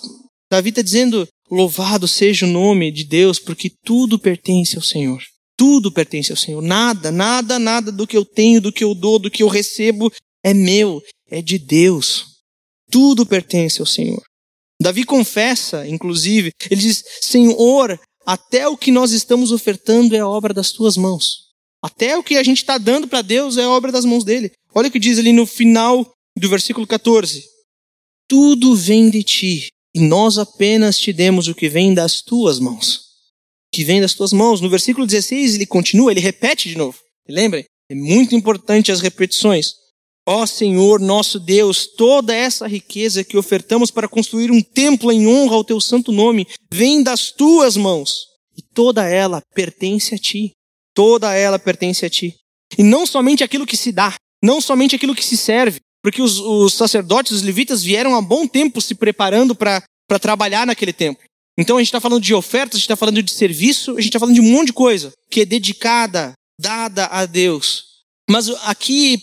[0.50, 5.22] Davi está dizendo: louvado seja o nome de Deus, porque tudo pertence ao Senhor.
[5.56, 6.62] Tudo pertence ao Senhor.
[6.62, 10.10] Nada, nada, nada do que eu tenho, do que eu dou, do que eu recebo
[10.44, 12.26] é meu é de Deus.
[12.90, 14.22] Tudo pertence ao Senhor.
[14.80, 20.72] Davi confessa, inclusive, ele diz: Senhor, até o que nós estamos ofertando é obra das
[20.72, 21.50] tuas mãos.
[21.82, 24.52] Até o que a gente está dando para Deus é obra das mãos dele.
[24.74, 27.44] Olha o que diz ali no final do versículo 14:
[28.28, 32.96] Tudo vem de ti, e nós apenas te demos o que vem das tuas mãos.
[33.72, 34.60] O que vem das tuas mãos.
[34.60, 36.98] No versículo 16 ele continua, ele repete de novo.
[37.28, 37.64] Lembrem?
[37.90, 39.74] É muito importante as repetições.
[40.32, 45.56] Ó Senhor, nosso Deus, toda essa riqueza que ofertamos para construir um templo em honra
[45.56, 50.52] ao teu santo nome vem das tuas mãos e toda ela pertence a ti.
[50.94, 52.36] Toda ela pertence a ti.
[52.78, 56.38] E não somente aquilo que se dá, não somente aquilo que se serve, porque os,
[56.38, 59.82] os sacerdotes, os levitas vieram há bom tempo se preparando para
[60.20, 61.24] trabalhar naquele templo.
[61.58, 64.10] Então a gente está falando de ofertas, a gente está falando de serviço, a gente
[64.10, 67.84] está falando de um monte de coisa que é dedicada, dada a Deus.
[68.30, 69.20] Mas aqui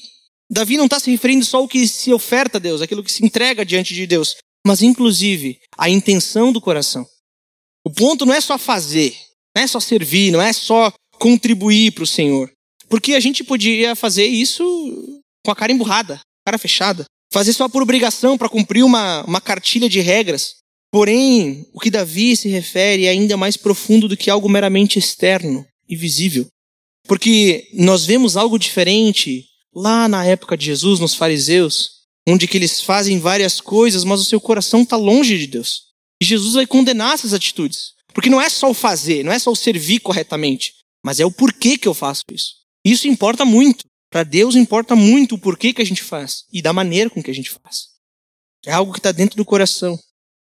[0.49, 3.25] Davi não está se referindo só ao que se oferta a Deus, aquilo que se
[3.25, 7.05] entrega diante de Deus, mas inclusive a intenção do coração.
[7.83, 9.15] O ponto não é só fazer,
[9.55, 12.51] não é só servir, não é só contribuir para o Senhor.
[12.89, 14.63] Porque a gente podia fazer isso
[15.45, 17.05] com a cara emburrada, cara fechada.
[17.31, 20.55] Fazer só por obrigação, para cumprir uma, uma cartilha de regras.
[20.91, 25.65] Porém, o que Davi se refere é ainda mais profundo do que algo meramente externo
[25.87, 26.47] e visível.
[27.05, 29.45] Porque nós vemos algo diferente
[29.77, 34.25] lá na época de Jesus, nos fariseus, onde que eles fazem várias coisas, mas o
[34.25, 35.83] seu coração está longe de Deus.
[36.19, 37.93] E Jesus vai condenar essas atitudes.
[38.11, 40.73] Porque não é só o fazer, não é só o servir corretamente,
[41.05, 42.55] mas é o porquê que eu faço isso.
[42.83, 43.85] Isso importa muito.
[44.09, 47.29] Para Deus importa muito o porquê que a gente faz e da maneira com que
[47.29, 47.89] a gente faz.
[48.65, 49.99] É algo que está dentro do coração.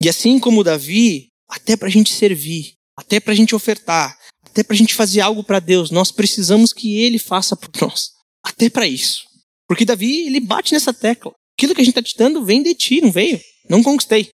[0.01, 4.63] E assim como Davi, até para a gente servir, até para a gente ofertar, até
[4.63, 8.18] para a gente fazer algo para Deus, nós precisamos que Ele faça por nós.
[8.43, 9.25] Até para isso.
[9.67, 11.34] Porque Davi, ele bate nessa tecla.
[11.58, 13.39] Aquilo que a gente está te dando vem de ti, não veio.
[13.69, 14.30] Não conquistei.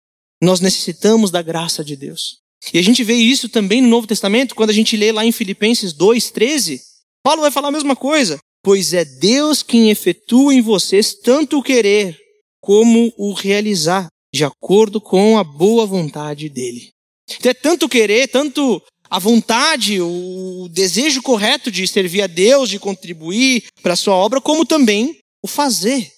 [0.42, 2.42] Nós necessitamos da graça de Deus.
[2.72, 5.32] E a gente vê isso também no Novo Testamento, quando a gente lê lá em
[5.32, 6.80] Filipenses 2,13.
[7.24, 8.38] Paulo vai falar a mesma coisa.
[8.62, 12.16] Pois é Deus quem efetua em vocês tanto o querer
[12.60, 16.90] como o realizar, de acordo com a boa vontade dele.
[17.28, 18.80] Então é tanto querer, tanto
[19.12, 24.40] a vontade, o desejo correto de servir a Deus, de contribuir para a sua obra,
[24.40, 26.10] como também o fazer.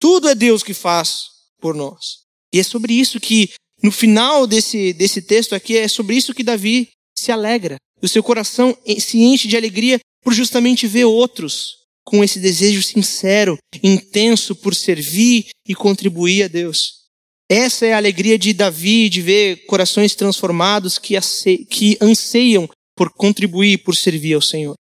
[0.00, 1.26] Tudo é Deus que faz
[1.60, 2.24] por nós.
[2.52, 6.42] E é sobre isso que, no final desse, desse texto aqui, é sobre isso que
[6.42, 7.76] Davi se alegra.
[8.02, 13.58] O seu coração se enche de alegria por justamente ver outros com esse desejo sincero,
[13.80, 16.99] intenso por servir e contribuir a Deus.
[17.50, 21.18] Essa é a alegria de Davi, de ver corações transformados que,
[21.68, 24.74] que anseiam por contribuir, por servir ao Senhor.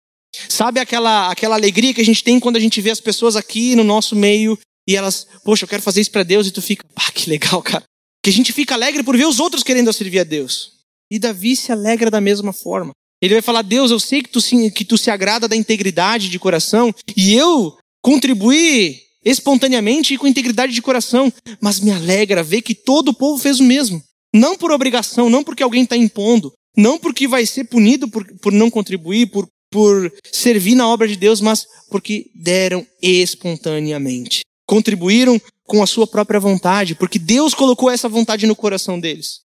[0.51, 3.75] Sabe aquela, aquela alegria que a gente tem quando a gente vê as pessoas aqui
[3.75, 6.87] no nosso meio e elas, poxa, eu quero fazer isso para Deus e tu fica,
[6.95, 7.85] pá, que legal, cara.
[8.23, 10.73] Que a gente fica alegre por ver os outros querendo servir a Deus.
[11.11, 12.93] E Davi se alegra da mesma forma.
[13.23, 14.41] Ele vai falar: Deus, eu sei que tu,
[14.75, 20.73] que tu se agrada da integridade de coração e eu contribuí espontaneamente e com integridade
[20.73, 24.03] de coração, mas me alegra ver que todo o povo fez o mesmo.
[24.35, 28.53] Não por obrigação, não porque alguém está impondo, não porque vai ser punido por, por
[28.53, 34.41] não contribuir, por, por servir na obra de Deus, mas porque deram espontaneamente.
[34.67, 39.41] Contribuíram com a sua própria vontade, porque Deus colocou essa vontade no coração deles.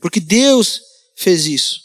[0.00, 0.80] Porque Deus
[1.16, 1.80] fez isso.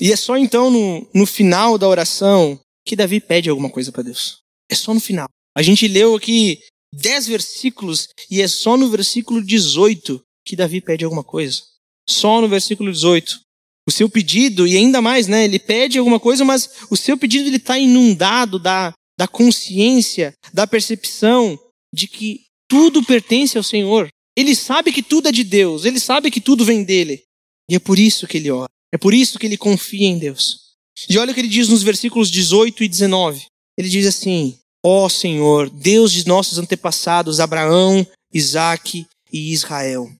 [0.00, 4.02] E é só então no, no final da oração que Davi pede alguma coisa para
[4.02, 4.38] Deus.
[4.68, 5.28] É só no final.
[5.56, 6.58] A gente leu aqui
[6.92, 11.62] dez versículos e é só no versículo 18 que Davi pede alguma coisa.
[12.08, 13.40] Só no versículo 18.
[13.86, 15.44] O seu pedido, e ainda mais, né?
[15.44, 20.66] Ele pede alguma coisa, mas o seu pedido ele está inundado da, da consciência, da
[20.66, 21.58] percepção
[21.92, 24.08] de que tudo pertence ao Senhor.
[24.36, 27.22] Ele sabe que tudo é de Deus, ele sabe que tudo vem dele.
[27.70, 28.70] E é por isso que ele ora.
[28.92, 30.74] É por isso que ele confia em Deus.
[31.08, 33.46] E olha o que ele diz nos versículos 18 e 19.
[33.78, 40.10] Ele diz assim: Ó Senhor, Deus de nossos antepassados, Abraão, Isaque e Israel,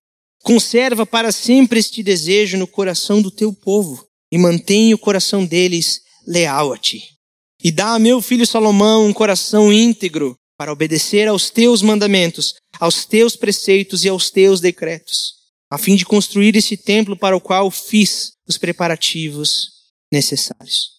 [0.42, 6.00] conserva para sempre este desejo no coração do teu povo e mantenha o coração deles
[6.27, 7.03] leal a ti.
[7.62, 13.05] E dá a meu filho Salomão um coração íntegro para obedecer aos teus mandamentos, aos
[13.05, 17.68] teus preceitos e aos teus decretos a fim de construir esse templo para o qual
[17.68, 19.70] fiz os preparativos
[20.12, 20.90] necessários.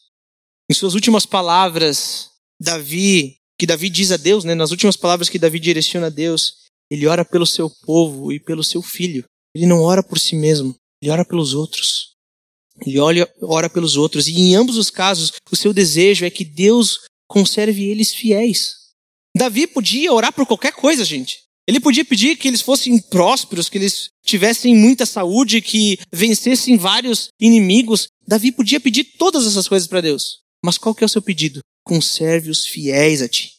[0.70, 5.40] Em suas últimas palavras, Davi, que Davi diz a Deus, né, nas últimas palavras que
[5.40, 9.24] Davi direciona a Deus, ele ora pelo seu povo e pelo seu filho.
[9.56, 12.14] Ele não ora por si mesmo, ele ora pelos outros.
[12.86, 14.28] Ele olha, ora pelos outros.
[14.28, 18.76] E em ambos os casos, o seu desejo é que Deus conserve eles fiéis.
[19.36, 21.40] Davi podia orar por qualquer coisa, gente.
[21.68, 27.30] Ele podia pedir que eles fossem prósperos, que eles tivessem muita saúde, que vencessem vários
[27.40, 28.08] inimigos.
[28.28, 30.42] Davi podia pedir todas essas coisas para Deus.
[30.64, 31.60] Mas qual que é o seu pedido?
[31.86, 33.52] Conserve os fiéis a ti.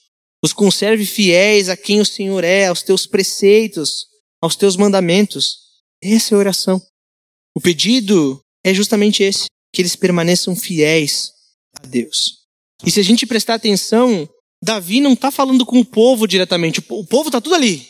[0.43, 4.07] Os conserve fiéis a quem o Senhor é, aos teus preceitos,
[4.41, 5.59] aos teus mandamentos.
[6.03, 6.83] Essa é a oração.
[7.55, 11.33] O pedido é justamente esse: que eles permaneçam fiéis
[11.81, 12.45] a Deus.
[12.85, 14.29] E se a gente prestar atenção,
[14.63, 16.81] Davi não está falando com o povo diretamente.
[16.89, 17.87] O povo está tudo ali.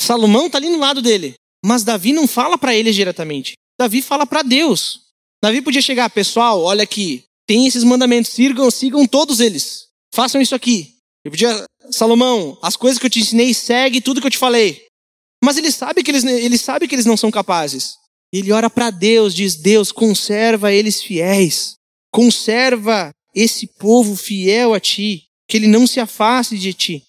[0.00, 1.34] Salomão está ali no lado dele.
[1.64, 3.52] Mas Davi não fala para eles diretamente.
[3.78, 5.00] Davi fala para Deus.
[5.42, 9.88] Davi podia chegar, pessoal, olha aqui, tem esses mandamentos, sigam, sigam todos eles.
[10.14, 10.94] Façam isso aqui.
[11.24, 14.80] Ele podia, Salomão, as coisas que eu te ensinei, segue tudo que eu te falei.
[15.42, 17.94] Mas ele sabe que eles, ele sabe que eles não são capazes.
[18.32, 21.74] Ele ora para Deus, diz: Deus, conserva eles fiéis.
[22.12, 27.02] Conserva esse povo fiel a ti, que ele não se afaste de ti.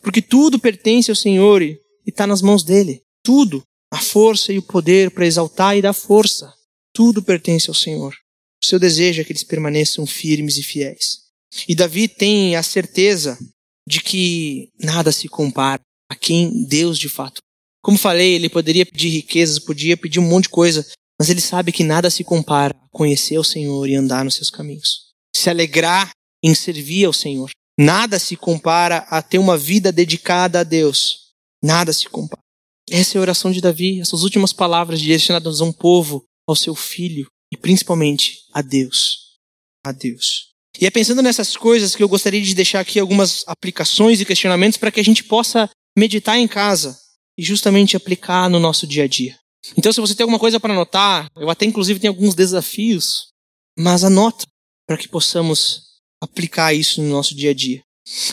[0.00, 3.02] Porque tudo pertence ao Senhor e está nas mãos dele.
[3.24, 3.64] Tudo.
[3.92, 6.54] A força e o poder para exaltar e dar força.
[6.94, 8.14] Tudo pertence ao Senhor.
[8.62, 11.20] O seu desejo é que eles permaneçam firmes e fiéis.
[11.68, 13.38] E Davi tem a certeza
[13.86, 17.40] de que nada se compara a quem Deus de fato.
[17.82, 20.86] Como falei, ele poderia pedir riquezas, podia pedir um monte de coisa,
[21.18, 24.50] mas ele sabe que nada se compara a conhecer o Senhor e andar nos seus
[24.50, 25.12] caminhos.
[25.34, 26.10] Se alegrar
[26.42, 27.50] em servir ao Senhor.
[27.78, 31.28] Nada se compara a ter uma vida dedicada a Deus
[31.62, 32.42] Nada se compara.
[32.90, 36.74] Essa é a oração de Davi, essas últimas palavras direcionadas a um povo, ao seu
[36.74, 39.38] filho e principalmente a Deus.
[39.84, 40.48] A Deus.
[40.80, 44.78] E é pensando nessas coisas que eu gostaria de deixar aqui algumas aplicações e questionamentos
[44.78, 46.96] para que a gente possa meditar em casa
[47.36, 49.36] e justamente aplicar no nosso dia a dia.
[49.76, 53.28] Então, se você tem alguma coisa para anotar, eu até inclusive tenho alguns desafios,
[53.76, 54.44] mas anota
[54.86, 55.82] para que possamos
[56.22, 57.82] aplicar isso no nosso dia a dia.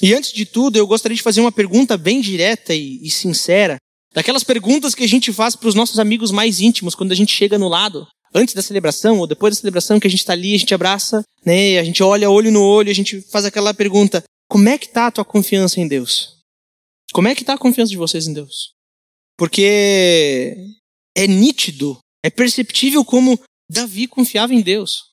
[0.01, 3.77] E antes de tudo, eu gostaria de fazer uma pergunta bem direta e, e sincera.
[4.13, 7.33] Daquelas perguntas que a gente faz para os nossos amigos mais íntimos quando a gente
[7.33, 10.53] chega no lado, antes da celebração ou depois da celebração, que a gente está ali,
[10.53, 11.79] a gente abraça, né?
[11.79, 15.07] A gente olha olho no olho, a gente faz aquela pergunta: como é que está
[15.07, 16.35] a tua confiança em Deus?
[17.13, 18.73] Como é que está a confiança de vocês em Deus?
[19.37, 20.55] Porque
[21.15, 25.03] é nítido, é perceptível como Davi confiava em Deus.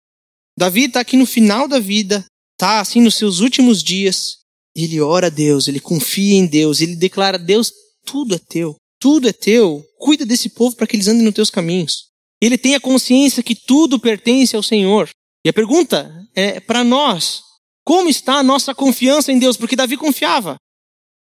[0.58, 4.38] Davi está aqui no final da vida, está assim nos seus últimos dias.
[4.74, 7.72] Ele ora a Deus, ele confia em Deus, ele declara: Deus,
[8.04, 9.84] tudo é teu, tudo é teu.
[9.98, 12.11] Cuida desse povo para que eles andem nos teus caminhos.
[12.42, 15.08] Ele tem a consciência que tudo pertence ao Senhor.
[15.46, 17.42] E a pergunta é para nós:
[17.84, 19.56] como está a nossa confiança em Deus?
[19.56, 20.56] Porque Davi confiava.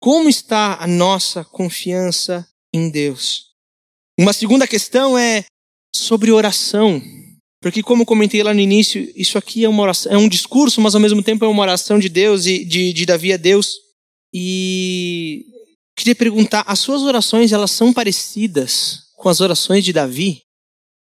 [0.01, 3.47] Como está a nossa confiança em Deus?
[4.16, 5.45] Uma segunda questão é
[5.95, 7.03] sobre oração.
[7.61, 11.01] Porque, como comentei lá no início, isso aqui é oração, é um discurso, mas ao
[11.01, 13.75] mesmo tempo é uma oração de Deus e de, de Davi a Deus.
[14.33, 15.45] E
[15.97, 20.43] queria perguntar: as suas orações elas são parecidas com as orações de Davi?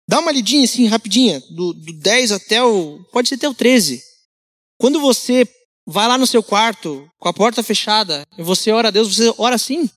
[0.07, 3.03] Dá uma lidinha assim, rapidinha, do, do 10 até o.
[3.11, 4.01] pode ser até o 13.
[4.79, 5.47] Quando você
[5.85, 9.33] vai lá no seu quarto, com a porta fechada, e você ora a Deus, você
[9.37, 9.89] ora assim.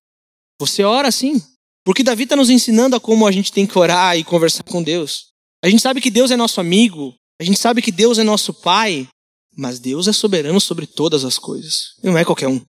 [0.59, 1.41] Você ora assim.
[1.85, 4.83] Porque Davi está nos ensinando a como a gente tem que orar e conversar com
[4.83, 5.31] Deus.
[5.63, 8.53] A gente sabe que Deus é nosso amigo, a gente sabe que Deus é nosso
[8.53, 9.09] Pai,
[9.57, 11.95] mas Deus é soberano sobre todas as coisas.
[12.03, 12.61] Não é qualquer um.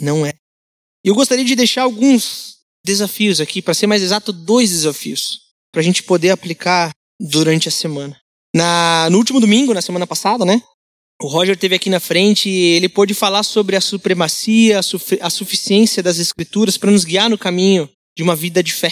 [0.00, 0.32] Não é.
[1.04, 5.40] Eu gostaria de deixar alguns desafios aqui, para ser mais exato, dois desafios,
[5.78, 8.18] para a gente poder aplicar durante a semana.
[8.52, 10.60] Na, no último domingo, na semana passada, né?
[11.22, 15.00] O Roger teve aqui na frente e ele pôde falar sobre a supremacia, a, su
[15.20, 18.90] a suficiência das Escrituras para nos guiar no caminho de uma vida de fé.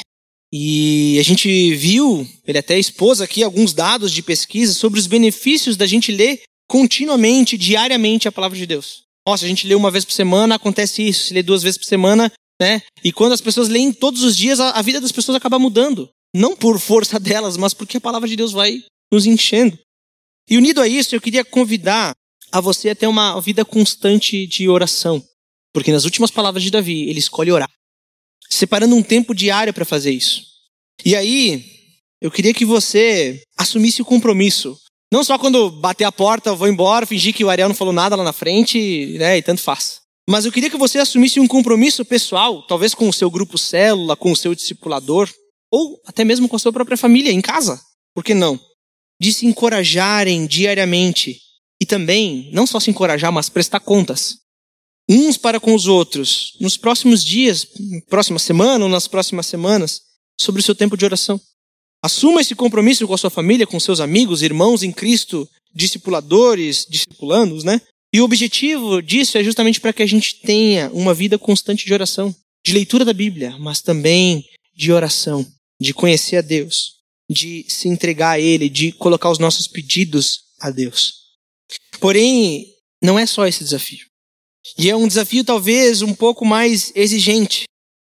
[0.53, 5.77] E a gente viu, ele até expôs aqui alguns dados de pesquisa sobre os benefícios
[5.77, 9.03] da gente ler continuamente, diariamente a palavra de Deus.
[9.27, 11.25] Nossa, a gente lê uma vez por semana, acontece isso.
[11.25, 12.31] Se lê duas vezes por semana,
[12.61, 12.81] né?
[13.03, 16.09] E quando as pessoas leem todos os dias, a vida das pessoas acaba mudando.
[16.37, 19.79] Não por força delas, mas porque a palavra de Deus vai nos enchendo.
[20.49, 22.15] E unido a isso, eu queria convidar
[22.53, 25.25] a você a ter uma vida constante de oração.
[25.73, 27.71] Porque nas últimas palavras de Davi, ele escolhe orar
[28.49, 30.43] separando um tempo diário para fazer isso.
[31.05, 31.65] E aí,
[32.21, 34.79] eu queria que você assumisse o compromisso.
[35.13, 37.93] Não só quando bater a porta, eu vou embora, fingir que o Ariel não falou
[37.93, 40.01] nada lá na frente, né, e tanto faz.
[40.29, 44.17] Mas eu queria que você assumisse um compromisso pessoal, talvez com o seu grupo célula,
[44.17, 45.31] com o seu discipulador,
[45.71, 47.81] ou até mesmo com a sua própria família, em casa.
[48.15, 48.59] Por que não?
[49.21, 51.41] De se encorajarem diariamente.
[51.81, 54.37] E também, não só se encorajar, mas prestar contas
[55.09, 57.67] uns para com os outros, nos próximos dias,
[58.09, 60.01] próxima semana ou nas próximas semanas,
[60.39, 61.41] sobre o seu tempo de oração.
[62.03, 67.65] Assuma esse compromisso com a sua família, com seus amigos, irmãos em Cristo, discipuladores, discipulandos,
[67.65, 67.81] né?
[68.13, 71.93] E o objetivo disso é justamente para que a gente tenha uma vida constante de
[71.93, 74.45] oração, de leitura da Bíblia, mas também
[74.75, 75.47] de oração,
[75.81, 76.97] de conhecer a Deus,
[77.31, 81.15] de se entregar a Ele, de colocar os nossos pedidos a Deus.
[82.01, 82.67] Porém,
[83.03, 84.07] não é só esse desafio.
[84.79, 87.65] E é um desafio talvez um pouco mais exigente.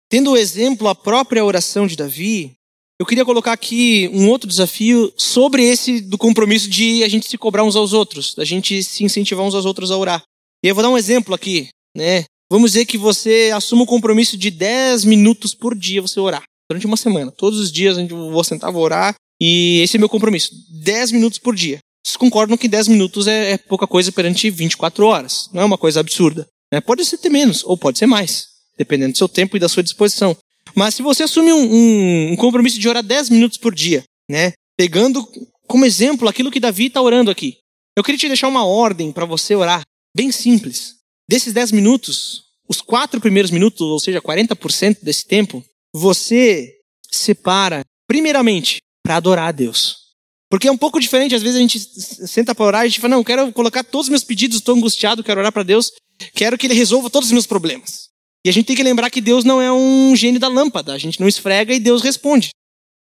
[0.10, 2.54] Tendo o exemplo a própria oração de Davi,
[3.00, 7.38] eu queria colocar aqui um outro desafio sobre esse do compromisso de a gente se
[7.38, 10.22] cobrar uns aos outros, da gente se incentivar uns aos outros a orar.
[10.64, 12.26] E eu vou dar um exemplo aqui, né?
[12.52, 16.86] Vamos dizer que você assuma o compromisso de 10 minutos por dia você orar, durante
[16.86, 17.32] uma semana.
[17.32, 20.52] Todos os dias gente vou sentar, vou orar, e esse é meu compromisso.
[20.84, 21.80] 10 minutos por dia.
[22.04, 25.50] Vocês concordam que 10 minutos é, é, pouca coisa perante 24 horas.
[25.54, 26.48] Não é uma coisa absurda.
[26.72, 26.80] Né?
[26.82, 28.48] Pode ser ter menos, ou pode ser mais,
[28.78, 30.36] dependendo do seu tempo e da sua disposição.
[30.74, 34.54] Mas se você assume um, um, um compromisso de orar 10 minutos por dia, né?
[34.78, 35.28] pegando
[35.68, 37.58] como exemplo aquilo que Davi está orando aqui,
[37.96, 39.82] eu queria te deixar uma ordem para você orar,
[40.16, 40.96] bem simples.
[41.30, 45.64] Desses 10 minutos, os quatro primeiros minutos, ou seja, 40% desse tempo,
[45.94, 46.74] você
[47.12, 50.02] separa, primeiramente, para adorar a Deus.
[50.50, 53.00] Porque é um pouco diferente, às vezes a gente senta para orar e a gente
[53.00, 55.92] fala, não, quero colocar todos os meus pedidos, estou angustiado, quero orar para Deus,
[56.34, 58.10] quero que Ele resolva todos os meus problemas.
[58.44, 60.98] E a gente tem que lembrar que Deus não é um gênio da lâmpada, a
[60.98, 62.50] gente não esfrega e Deus responde.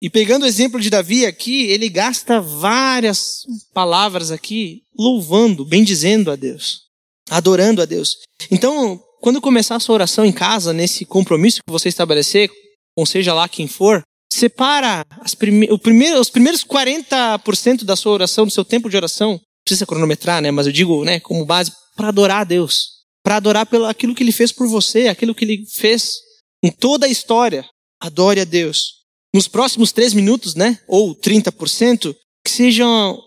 [0.03, 6.37] E pegando o exemplo de Davi aqui, ele gasta várias palavras aqui louvando, bendizendo a
[6.37, 6.83] Deus,
[7.31, 8.19] adorando a Deus.
[8.51, 12.51] Então, quando começar a sua oração em casa, nesse compromisso que você estabelecer,
[12.97, 14.03] ou seja lá quem for,
[14.33, 15.05] Separa
[15.39, 20.41] prime primeiro, os primeiros 40% da sua oração, do seu tempo de oração, precisa cronometrar,
[20.41, 20.51] né?
[20.51, 23.03] Mas eu digo, né, como base, para adorar a Deus.
[23.23, 26.15] Para adorar pelo aquilo que ele fez por você, aquilo que ele fez
[26.65, 27.65] em toda a história.
[28.01, 29.03] Adore a Deus.
[29.35, 30.79] Nos próximos 3 minutos, né?
[30.89, 32.87] Ou 30%, que seja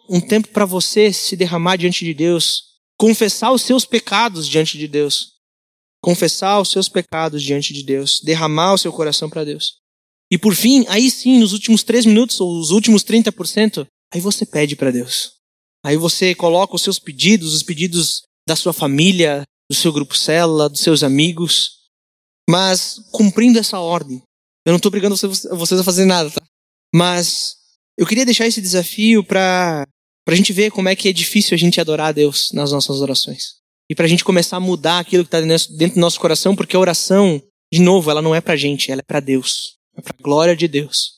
[0.10, 2.64] um tempo para você se derramar diante de Deus.
[2.98, 5.35] Confessar os seus pecados diante de Deus.
[6.06, 8.22] Confessar os seus pecados diante de Deus.
[8.24, 9.80] Derramar o seu coração para Deus.
[10.32, 14.46] E por fim, aí sim, nos últimos três minutos, ou os últimos 30%, aí você
[14.46, 15.32] pede para Deus.
[15.84, 20.70] Aí você coloca os seus pedidos, os pedidos da sua família, do seu grupo célula,
[20.70, 21.72] dos seus amigos,
[22.48, 24.22] mas cumprindo essa ordem.
[24.64, 26.44] Eu não estou brigando vocês a fazer nada, tá?
[26.94, 27.56] Mas
[27.98, 29.88] eu queria deixar esse desafio para
[30.28, 33.02] a gente ver como é que é difícil a gente adorar a Deus nas nossas
[33.02, 33.56] orações.
[33.90, 36.76] E para a gente começar a mudar aquilo que está dentro do nosso coração, porque
[36.76, 39.76] a oração, de novo, ela não é para a gente, ela é para Deus.
[39.96, 41.16] É para a glória de Deus.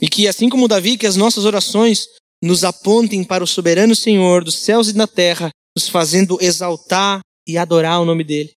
[0.00, 2.06] E que assim como Davi, que as nossas orações
[2.42, 7.58] nos apontem para o soberano Senhor dos céus e da terra, nos fazendo exaltar e
[7.58, 8.52] adorar o nome dele.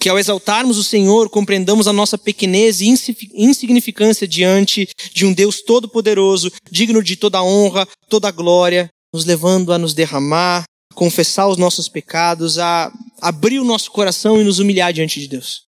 [0.00, 2.86] Que ao exaltarmos o Senhor, compreendamos a nossa pequenez e
[3.34, 9.78] insignificância diante de um Deus todo-poderoso, digno de toda honra, toda glória, nos levando a
[9.78, 15.20] nos derramar, confessar os nossos pecados, a abrir o nosso coração e nos humilhar diante
[15.20, 15.62] de Deus.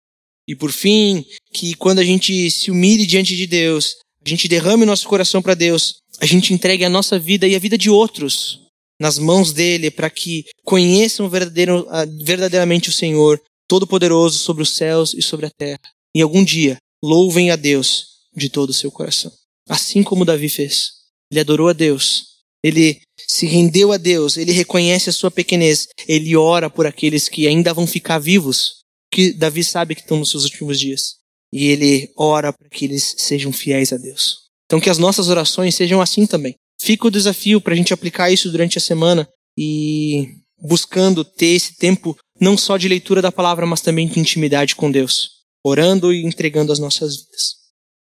[0.46, 4.84] E por fim, que quando a gente se humilhe diante de Deus, a gente derrame
[4.84, 8.60] nosso coração para Deus, a gente entregue a nossa vida e a vida de outros
[9.00, 11.86] nas mãos dele para que conheçam verdadeiro,
[12.22, 15.80] verdadeiramente o Senhor, Todo-Poderoso sobre os céus e sobre a terra.
[16.14, 18.06] E algum dia louvem a Deus
[18.36, 19.32] de todo o seu coração.
[19.68, 20.90] Assim como Davi fez.
[21.30, 22.34] Ele adorou a Deus.
[22.62, 24.36] Ele se rendeu a Deus.
[24.36, 25.88] Ele reconhece a sua pequenez.
[26.06, 28.82] Ele ora por aqueles que ainda vão ficar vivos.
[29.10, 31.16] Que Davi sabe que estão nos seus últimos dias.
[31.52, 34.44] E ele ora para que eles sejam fiéis a Deus.
[34.66, 36.54] Então que as nossas orações sejam assim também.
[36.80, 40.28] Fica o desafio para a gente aplicar isso durante a semana e
[40.60, 44.90] buscando ter esse tempo não só de leitura da palavra, mas também de intimidade com
[44.90, 45.30] Deus,
[45.64, 47.54] orando e entregando as nossas vidas.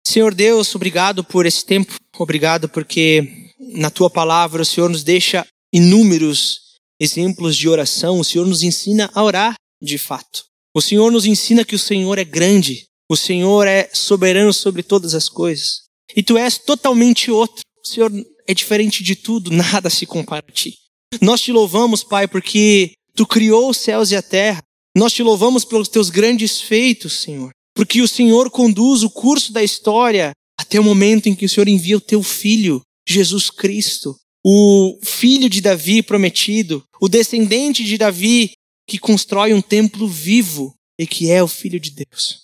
[0.07, 5.47] Senhor Deus, obrigado por esse tempo, obrigado porque na tua palavra o Senhor nos deixa
[5.73, 10.45] inúmeros exemplos de oração, o Senhor nos ensina a orar de fato.
[10.75, 15.15] O Senhor nos ensina que o Senhor é grande, o Senhor é soberano sobre todas
[15.15, 15.83] as coisas.
[16.15, 17.63] E tu és totalmente outro.
[17.85, 18.13] O Senhor
[18.47, 20.77] é diferente de tudo, nada se compara a ti.
[21.21, 24.63] Nós te louvamos, Pai, porque tu criou os céus e a terra.
[24.97, 29.63] Nós te louvamos pelos teus grandes feitos, Senhor, porque o Senhor conduz o curso da
[29.63, 32.83] história até o momento em que o Senhor envia o teu filho,
[33.13, 38.53] Jesus Cristo, o filho de Davi prometido, o descendente de Davi
[38.87, 42.41] que constrói um templo vivo e que é o filho de Deus.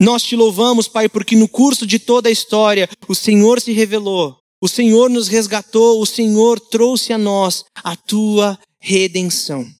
[0.00, 4.36] Nós te louvamos, Pai, porque no curso de toda a história o Senhor se revelou
[4.64, 9.70] o Senhor nos resgatou, o Senhor trouxe a nós a tua redenção.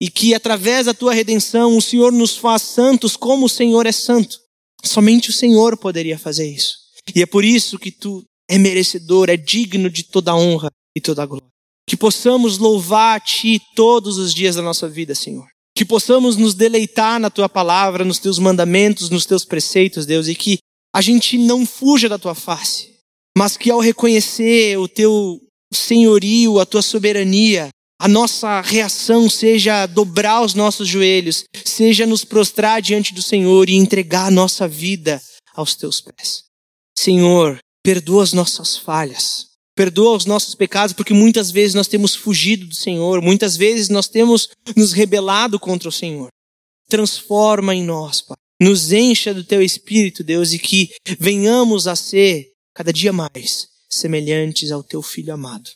[0.00, 3.92] E que através da tua redenção o Senhor nos faz santos como o Senhor é
[3.92, 4.38] santo.
[4.82, 6.78] Somente o Senhor poderia fazer isso.
[7.14, 11.26] E é por isso que tu é merecedor, é digno de toda honra e toda
[11.26, 11.46] glória.
[11.88, 15.46] Que possamos louvar a ti todos os dias da nossa vida, Senhor.
[15.76, 20.34] Que possamos nos deleitar na tua palavra, nos teus mandamentos, nos teus preceitos, Deus, e
[20.34, 20.58] que
[20.94, 22.92] a gente não fuja da tua face
[23.36, 25.40] mas que ao reconhecer o teu
[25.72, 32.82] senhorio, a tua soberania, a nossa reação seja dobrar os nossos joelhos, seja nos prostrar
[32.82, 35.22] diante do Senhor e entregar a nossa vida
[35.54, 36.44] aos teus pés.
[36.98, 42.66] Senhor, perdoa as nossas falhas, perdoa os nossos pecados, porque muitas vezes nós temos fugido
[42.66, 46.28] do Senhor, muitas vezes nós temos nos rebelado contra o Senhor.
[46.88, 48.36] Transforma em nós, Pai.
[48.60, 54.70] Nos encha do teu espírito, Deus, e que venhamos a ser cada dia mais semelhantes
[54.70, 55.70] ao teu filho amado.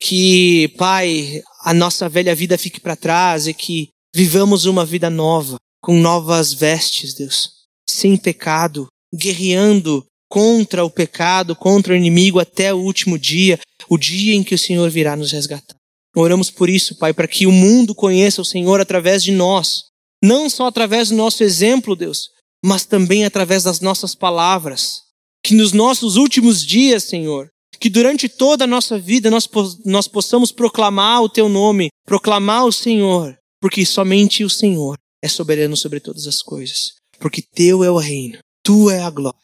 [0.00, 5.56] Que, Pai, a nossa velha vida fique para trás e que vivamos uma vida nova,
[5.82, 7.50] com novas vestes, Deus,
[7.88, 13.58] sem pecado, guerreando contra o pecado, contra o inimigo até o último dia,
[13.88, 15.74] o dia em que o Senhor virá nos resgatar.
[16.14, 19.86] Oramos por isso, Pai, para que o mundo conheça o Senhor através de nós,
[20.22, 22.30] não só através do nosso exemplo, Deus,
[22.64, 25.02] mas também através das nossas palavras,
[25.44, 27.48] que nos nossos últimos dias, Senhor,
[27.80, 29.48] que durante toda a nossa vida nós,
[29.84, 35.76] nós possamos proclamar o Teu nome, proclamar o Senhor, porque somente o Senhor é soberano
[35.76, 39.40] sobre todas as coisas, porque Teu é o reino, Tu é a glória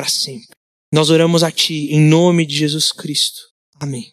[0.00, 0.56] para sempre.
[0.90, 3.42] Nós oramos a Ti em nome de Jesus Cristo.
[3.78, 4.08] Amém.